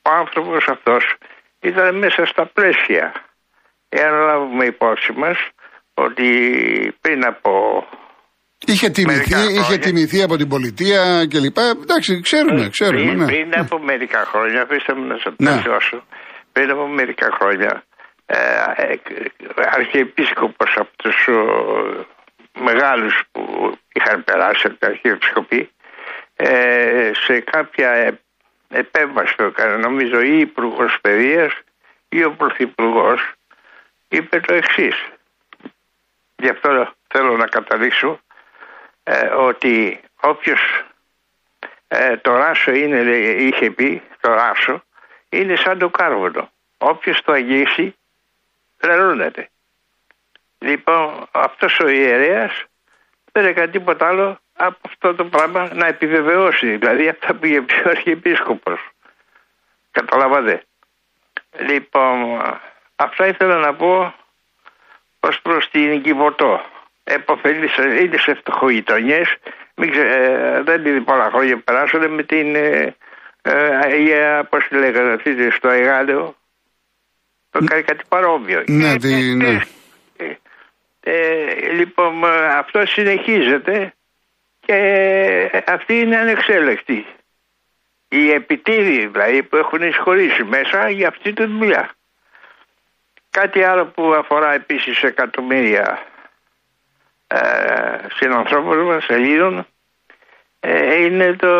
ο 0.01 0.09
άνθρωπος 0.09 0.67
αυτός 0.67 1.15
ήταν 1.59 1.95
μέσα 1.95 2.25
στα 2.25 2.45
πλαίσια. 2.45 3.13
Εάν 3.89 4.13
λάβουμε 4.13 4.65
υπόψη 4.65 5.11
μας 5.11 5.49
ότι 5.93 6.97
πριν 7.01 7.25
από 7.25 7.85
Είχε 8.65 8.89
τιμηθεί, 8.89 9.53
είχε 9.53 9.77
τιμηθεί 9.77 10.23
από 10.23 10.35
την 10.35 10.47
πολιτεία 10.47 11.27
κλπ. 11.29 11.57
Εντάξει, 11.57 12.21
ξέρουμε, 12.21 12.65
ε, 12.65 12.69
ξέρουμε. 12.69 13.03
Πριν, 13.05 13.17
ναι. 13.17 13.25
πριν 13.25 13.59
από 13.59 13.79
μερικά 13.79 14.25
χρόνια, 14.25 14.61
αφήστε 14.61 14.93
μου 14.95 15.05
να 15.05 15.17
σα 15.17 15.29
ναι. 15.29 15.61
πριν 16.51 16.69
από 16.69 16.87
μερικά 16.87 17.29
χρόνια, 17.39 17.83
ε, 18.25 18.37
ε, 18.75 18.95
αρχιεπίσκοπος 19.55 20.75
από 20.75 20.91
τους 20.95 21.27
μεγάλους 22.59 23.23
που 23.31 23.41
είχαν 23.93 24.23
περάσει 24.23 24.61
από 24.67 24.77
την 24.77 24.87
αρχιεπισκοπή, 24.87 25.69
ε, 26.35 27.11
σε 27.13 27.39
κάποια 27.39 28.19
επέμβαση 28.69 29.35
το 29.37 29.43
έκανε, 29.43 29.75
νομίζω 29.75 30.21
ή 30.21 30.39
υπουργός 30.39 30.97
παιδείας 31.01 31.53
ή 32.09 32.23
ο 32.23 32.31
πρωθυπουργός, 32.31 33.31
είπε 34.07 34.39
το 34.39 34.53
εξής. 34.53 34.95
Γι' 36.35 36.49
αυτό 36.49 36.93
θέλω 37.07 37.37
να 37.37 37.47
καταλήξω 37.47 38.19
ε, 39.07 39.25
ότι 39.25 39.99
όποιος 40.21 40.85
ε, 41.87 42.17
το 42.17 42.35
ράσο 42.35 42.71
είναι, 42.71 42.97
είχε 43.17 43.71
πει, 43.71 44.01
το 44.19 44.33
ράσο, 44.33 44.83
είναι 45.29 45.55
σαν 45.55 45.77
το 45.79 45.89
κάρβονο. 45.89 46.51
Όποιος 46.77 47.21
το 47.21 47.31
αγγίσει, 47.31 47.95
τρελώνεται. 48.77 49.49
Λοιπόν, 50.59 51.27
αυτός 51.31 51.79
ο 51.79 51.87
ιερέας 51.87 52.65
δεν 53.31 53.45
έκανε 53.45 53.67
τίποτα 53.67 54.07
άλλο 54.07 54.39
από 54.53 54.77
αυτό 54.81 55.15
το 55.15 55.25
πράγμα 55.25 55.73
να 55.73 55.87
επιβεβαιώσει. 55.87 56.77
Δηλαδή 56.77 57.07
αυτά 57.07 57.33
που 57.33 57.45
είχε 57.45 57.61
πει 57.61 57.73
ο 57.85 57.89
Αρχιεπίσκοπος. 57.89 58.79
Καταλαβαίνετε. 59.91 60.63
Λοιπόν, 61.59 62.41
αυτά 62.95 63.27
ήθελα 63.27 63.55
να 63.57 63.73
πω 63.73 64.13
ως 65.19 65.41
προς 65.41 65.69
την 65.69 66.01
Κιβωτό 66.01 66.61
εποφελείς, 67.07 67.77
είναι 67.77 68.17
σε 68.17 68.33
φτωχογειτονιές, 68.33 69.37
ε, 69.75 70.61
δεν 70.63 70.85
είναι 70.85 71.01
πολλά 71.01 71.29
χρόνια 71.29 71.57
περάσανε 71.57 72.07
με 72.07 72.23
την 72.23 72.55
ε, 72.55 72.95
ε, 73.41 74.41
πώς 74.49 74.67
τη 74.67 74.75
λέγανε 74.75 75.13
αυτή 75.13 75.51
στο 75.51 75.69
Εγάλεο, 75.69 76.35
το 77.49 77.63
κάνει 77.65 77.81
κάτι 77.81 78.03
παρόμοιο. 78.07 78.63
Ναι, 78.67 78.97
τι, 78.97 79.35
ναι. 79.35 79.59
Ε, 80.99 81.71
λοιπόν, 81.71 82.23
αυτό 82.57 82.85
συνεχίζεται 82.85 83.93
και 84.59 85.63
αυτή 85.67 85.99
είναι 85.99 86.17
ανεξέλεκτη. 86.17 87.05
Οι 88.09 88.31
επιτήροι 88.31 89.07
δηλαδή 89.07 89.43
που 89.43 89.55
έχουν 89.55 89.81
εισχωρήσει 89.81 90.43
μέσα 90.43 90.89
για 90.89 91.07
αυτή 91.07 91.33
τη 91.33 91.45
δουλειά. 91.45 91.95
Κάτι 93.29 93.63
άλλο 93.63 93.85
που 93.85 94.13
αφορά 94.13 94.53
επίσης 94.53 95.03
εκατομμύρια 95.03 96.05
ε, 97.35 98.07
συνανθρώπων 98.17 98.77
μας, 98.85 99.05
Ελλήνων, 99.07 99.65
ε, 100.59 101.03
είναι 101.03 101.33
το 101.33 101.53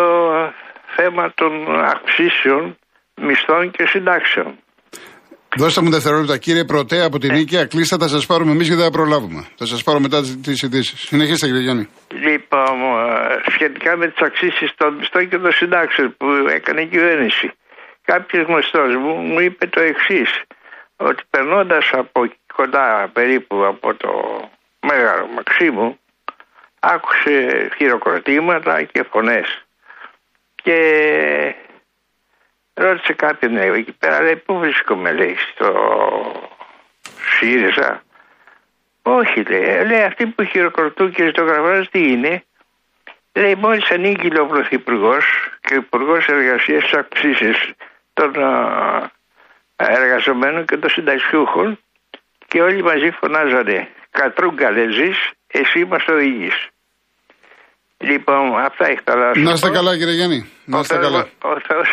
θέμα 0.95 1.33
των 1.33 1.51
αυξήσεων 1.85 2.77
μισθών 3.15 3.71
και 3.71 3.87
συντάξεων. 3.87 4.59
Δώστε 5.57 5.81
μου 5.81 5.89
δευτερόλεπτα. 5.89 6.37
Κύριε 6.37 6.65
Πρωτέ, 6.65 7.03
από 7.03 7.17
την 7.17 7.33
Νίκαια, 7.33 7.65
κλείστε, 7.65 7.95
θα 7.99 8.07
σας 8.07 8.25
πάρουμε 8.25 8.51
εμείς 8.51 8.67
γιατί 8.67 8.81
δεν 8.81 8.91
θα 8.91 8.97
προλάβουμε. 8.97 9.47
Θα 9.55 9.65
σας 9.65 9.83
πάρω 9.83 9.99
μετά 9.99 10.21
τις 10.21 10.61
ειδήσεις. 10.61 10.99
Συνεχίστε, 10.99 11.45
κύριε 11.45 11.61
Γιάννη. 11.61 11.87
Λοιπόν, 12.27 12.75
ε, 13.45 13.51
σχετικά 13.51 13.97
με 13.97 14.07
τις 14.07 14.21
αυξήσεις 14.21 14.69
των 14.77 14.93
μισθών 14.93 15.29
και 15.29 15.37
των 15.37 15.51
συντάξεων 15.51 16.15
που 16.17 16.27
έκανε 16.57 16.81
η 16.81 16.87
κυβέρνηση, 16.87 17.51
κάποιος 18.05 18.45
γνωστός 18.45 18.95
μου 18.95 19.13
μου 19.13 19.39
είπε 19.39 19.67
το 19.67 19.81
εξής, 19.81 20.41
ότι 20.95 21.23
περνώντας 21.29 21.89
από 21.91 22.19
κοντά 22.55 23.09
περίπου 23.13 23.65
από 23.65 23.95
το 23.95 24.11
Μέγαρο 24.85 25.27
Μαξίμου 25.27 25.99
άκουσε 26.79 27.69
χειροκροτήματα 27.75 28.83
και 28.83 29.03
φωνές. 29.11 29.65
Και 30.55 31.55
ρώτησε 32.73 33.13
κάποιον 33.13 33.53
ναι, 33.53 33.65
εκεί 33.65 33.91
πέρα 33.91 34.21
λέει 34.21 34.35
πού 34.35 34.59
βρίσκομαι 34.59 35.11
λέει 35.11 35.35
στο 35.35 35.71
ΣΥΡΙΖΑ; 37.37 38.03
Όχι 39.01 39.43
λέει, 39.43 39.85
λέει 39.85 40.01
αυτοί 40.01 40.25
που 40.27 40.43
χειροκροτούν 40.43 41.11
και 41.11 41.31
ζωγραφάζουν 41.35 41.89
τι 41.91 42.11
είναι; 42.11 42.43
Λέει 43.37 43.55
μόλις 43.55 43.91
ανήκει 43.91 44.39
ο 44.39 44.45
Πρωθυπουργός 44.45 45.25
και 45.61 45.73
ο 45.73 45.77
Υπουργός 45.77 46.27
Εργασίας 46.27 46.93
αυξήσει 46.93 47.53
των 48.13 48.33
εργαζομένων 49.75 50.65
και 50.65 50.77
των 50.77 50.89
συνταξιούχων 50.89 51.79
και 52.47 52.61
όλοι 52.61 52.83
μαζί 52.83 53.11
φωνάζανε 53.11 53.89
κατρούγκαλε 54.19 54.83
εσύ 55.47 55.79
μα 55.91 55.97
οδηγεί. 56.13 56.51
Λοιπόν, 57.97 58.59
αυτά 58.69 58.83
έχει 58.89 59.01
καλά. 59.03 59.31
Να 59.35 59.51
είστε 59.51 59.69
καλά, 59.69 59.97
κύριε 59.97 60.13
Γιάννη. 60.13 60.49
Να 60.65 60.79
είστε 60.79 60.95
καλά. 60.95 61.21
Ο 61.41 61.59
Θεός 61.67 61.87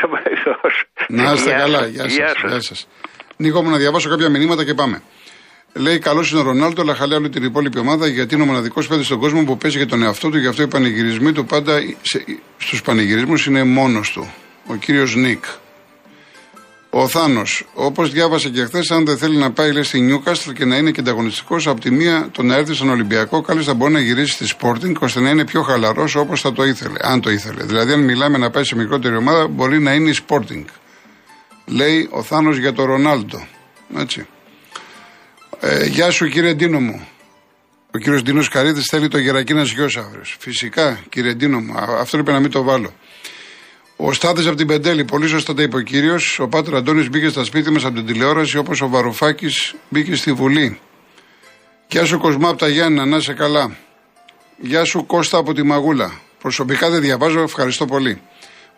Να 1.08 1.32
είστε 1.32 1.50
καλά. 1.50 1.86
Γεια 1.86 2.08
σας. 2.08 2.66
σας. 2.66 2.88
Νίκο 3.36 3.62
μου 3.62 3.70
να 3.70 3.76
διαβάσω 3.76 4.08
κάποια 4.08 4.28
μηνύματα 4.28 4.64
και 4.64 4.74
πάμε. 4.74 5.02
Λέει 5.74 5.98
καλό 5.98 6.26
είναι 6.30 6.40
ο 6.40 6.42
Ρονάλτο, 6.42 6.80
αλλά 6.80 6.94
χαλάει 6.94 7.18
όλη 7.18 7.28
την 7.28 7.42
υπόλοιπη 7.42 7.78
ομάδα 7.78 8.06
γιατί 8.06 8.34
είναι 8.34 8.42
ο 8.42 8.46
μοναδικός 8.46 8.86
παίκτης 8.86 9.06
στον 9.06 9.18
κόσμο 9.18 9.44
που 9.44 9.56
παίζει 9.56 9.76
για 9.76 9.86
τον 9.86 10.02
εαυτό 10.02 10.28
του. 10.30 10.38
Γι' 10.38 10.46
αυτό 10.46 10.62
οι 10.62 10.68
πανηγυρισμοί 10.68 11.32
του 11.32 11.44
πάντα 11.44 11.78
στους 12.58 12.82
πανηγυρισμούς 12.82 13.46
είναι 13.46 13.64
μόνος 13.64 14.12
του. 14.12 14.32
Ο 14.66 14.74
κύριος 14.74 15.14
Νίκ. 15.14 15.44
Ο 16.94 17.08
Θάνος, 17.08 17.66
όπως 17.74 18.10
διάβασε 18.10 18.48
και 18.48 18.64
χθες, 18.64 18.90
αν 18.90 19.04
δεν 19.04 19.18
θέλει 19.18 19.36
να 19.36 19.52
πάει 19.52 19.72
λέει, 19.72 19.82
στη 19.82 20.00
Νιούκαστλ 20.00 20.50
και 20.50 20.64
να 20.64 20.76
είναι 20.76 20.90
και 20.90 21.00
ανταγωνιστικός, 21.00 21.66
από 21.66 21.80
τη 21.80 21.90
μία 21.90 22.28
το 22.32 22.42
να 22.42 22.56
έρθει 22.56 22.74
στον 22.74 22.88
Ολυμπιακό, 22.88 23.40
κάλλιστα 23.40 23.74
μπορεί 23.74 23.92
να 23.92 24.00
γυρίσει 24.00 24.32
στη 24.32 24.56
Sporting 24.58 24.94
ώστε 24.98 25.20
να 25.20 25.30
είναι 25.30 25.44
πιο 25.44 25.62
χαλαρός 25.62 26.14
όπως 26.14 26.40
θα 26.40 26.52
το 26.52 26.64
ήθελε. 26.64 26.98
Αν 27.02 27.20
το 27.20 27.30
ήθελε. 27.30 27.64
Δηλαδή, 27.64 27.92
αν 27.92 28.00
μιλάμε 28.00 28.38
να 28.38 28.50
πάει 28.50 28.64
σε 28.64 28.76
μικρότερη 28.76 29.16
ομάδα, 29.16 29.48
μπορεί 29.48 29.78
να 29.78 29.94
είναι 29.94 30.10
η 30.10 30.16
Sporting. 30.26 30.64
Λέει 31.66 32.08
ο 32.10 32.22
Θάνος 32.22 32.56
για 32.56 32.72
το 32.72 32.84
Ρονάλντο. 32.84 33.46
Έτσι. 33.96 34.26
Ε, 35.60 35.84
γεια 35.84 36.10
σου 36.10 36.28
κύριε 36.28 36.54
Ντίνο 36.54 36.80
μου. 36.80 37.06
Ο 37.94 37.98
κύριος 37.98 38.22
Ντίνος 38.22 38.48
Καρίδης 38.48 38.86
θέλει 38.90 39.08
το 39.08 39.18
Γερακίνας 39.18 39.70
γιος 39.70 39.96
αύριο. 39.96 40.22
Φυσικά 40.38 41.00
κύριε 41.08 41.34
Ντίνο 41.34 41.60
μου, 41.60 41.74
αυτό 41.78 42.18
είπε 42.18 42.32
να 42.32 42.40
μην 42.40 42.50
το 42.50 42.62
βάλω. 42.62 42.92
Ο 44.04 44.12
Στάδε 44.12 44.48
από 44.48 44.56
την 44.56 44.66
Πεντέλη, 44.66 45.04
πολύ 45.04 45.26
σωστά 45.26 45.54
τα 45.54 45.62
είπε 45.62 45.76
ο 45.76 45.80
κύριος. 45.80 46.38
Ο 46.38 46.48
Πάτρο 46.48 46.76
Αντώνης 46.76 47.08
μπήκε 47.08 47.28
στα 47.28 47.44
σπίτια 47.44 47.70
μας 47.70 47.84
από 47.84 47.94
την 47.94 48.06
τηλεόραση, 48.06 48.58
όπως 48.58 48.80
ο 48.80 48.88
Βαρουφάκης 48.88 49.74
μπήκε 49.88 50.14
στη 50.14 50.32
Βουλή. 50.32 50.80
Γεια 51.88 52.04
σου 52.04 52.18
Κοσμά 52.18 52.48
από 52.48 52.58
τα 52.58 52.68
Γιάννα, 52.68 53.04
να 53.04 53.16
είσαι 53.16 53.32
καλά. 53.32 53.76
Γεια 54.60 54.84
σου 54.84 55.06
Κώστα 55.06 55.38
από 55.38 55.52
τη 55.54 55.62
Μαγούλα. 55.62 56.20
Προσωπικά 56.38 56.90
δεν 56.90 57.00
διαβάζω, 57.00 57.40
ευχαριστώ 57.40 57.84
πολύ. 57.84 58.20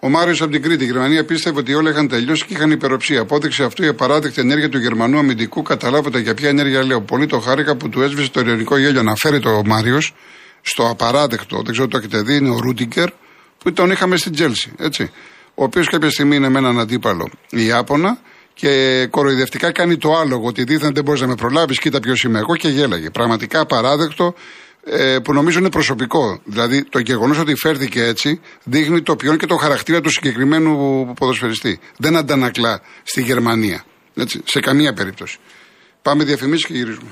Ο 0.01 0.09
Μάριος 0.09 0.43
από 0.43 0.51
την 0.51 0.63
Κρήτη. 0.63 0.85
Η 0.85 0.87
Γερμανία 0.87 1.25
πίστευε 1.25 1.59
ότι 1.59 1.75
όλα 1.75 1.91
είχαν 1.91 2.09
τελειώσει 2.09 2.45
και 2.45 2.55
είχαν 2.55 2.71
υπεροψία. 2.71 3.21
Απόδειξε 3.21 3.65
αυτού 3.65 3.85
η 3.85 3.87
απαράδεκτη 3.87 4.41
ενέργεια 4.41 4.69
του 4.69 4.79
Γερμανού 4.79 5.19
αμυντικού. 5.19 5.63
Καταλάβετε 5.63 6.19
για 6.19 6.35
ποια 6.35 6.49
ενέργεια 6.49 6.85
λέω. 6.85 7.01
Πολύ 7.01 7.27
το 7.27 7.41
χάρηκα 7.41 7.77
που 7.77 7.89
του 7.89 8.03
έσβησε 8.03 8.31
το 8.31 8.41
ειρηνικό 8.41 8.79
γέλιο. 8.79 9.01
Αναφέρει 9.01 9.41
το 9.41 9.63
Μάριος 9.65 10.15
στο 10.61 10.89
απαράδεκτο, 10.89 11.63
δεν 11.63 11.73
ξέρω 11.73 11.89
το 11.89 11.97
έχετε 11.97 12.23
δει, 12.23 12.37
είναι 12.37 12.51
ο 12.51 12.59
Ρούντιγκερ, 12.59 13.09
που 13.65 13.73
τον 13.73 13.91
είχαμε 13.91 14.17
στην 14.17 14.33
Τζέλση. 14.33 14.73
Έτσι. 14.79 15.11
Ο 15.55 15.65
οποίος 15.65 15.89
κάποια 15.89 16.11
στιγμή 16.11 16.37
είναι 16.37 16.49
με 16.49 16.59
έναν 16.59 16.79
αντίπαλο 16.81 17.31
η 17.51 17.67
Ιάπωνα 17.67 18.19
και 18.55 19.07
κοροϊδευτικά 19.11 19.73
κάνει 19.73 19.97
το 19.97 20.17
άλογο 20.17 20.47
ότι 20.47 20.65
δίθεν 20.65 20.95
δεν 20.95 21.05
μπορείς 21.05 21.21
να 21.21 21.27
με 21.27 21.35
προλάβεις, 21.35 21.79
κοίτα 21.79 22.01
ποιος 22.01 22.23
είμαι 22.23 22.39
εγώ 22.39 22.57
και 22.57 22.69
γέλαγε. 22.69 23.11
Πραγματικά 23.11 23.61
απαράδεκτο 23.61 24.35
ε, 24.85 25.19
που 25.19 25.33
νομίζω 25.33 25.59
είναι 25.59 25.71
προσωπικό. 25.71 26.41
Δηλαδή 26.45 26.85
το 26.85 26.99
γεγονός 26.99 27.39
ότι 27.39 27.55
φέρθηκε 27.55 28.05
έτσι 28.05 28.41
δείχνει 28.65 29.03
το 29.03 29.17
ποιόν 29.17 29.39
και 29.39 29.47
το 29.47 29.57
χαρακτήρα 29.57 30.01
του 30.01 30.11
συγκεκριμένου 30.11 31.13
ποδοσφαιριστή. 31.19 31.81
Δεν 31.97 32.17
αντανακλά 32.17 32.81
στη 33.03 33.23
Γερμανία. 33.23 33.85
Έτσι, 34.15 34.41
σε 34.45 34.61
καμία 34.61 34.93
περίπτωση. 34.93 35.39
Πάμε 36.03 36.25
διαφημίσεις 36.25 36.67
και 36.67 36.73
γυρίζουμε. 36.73 37.11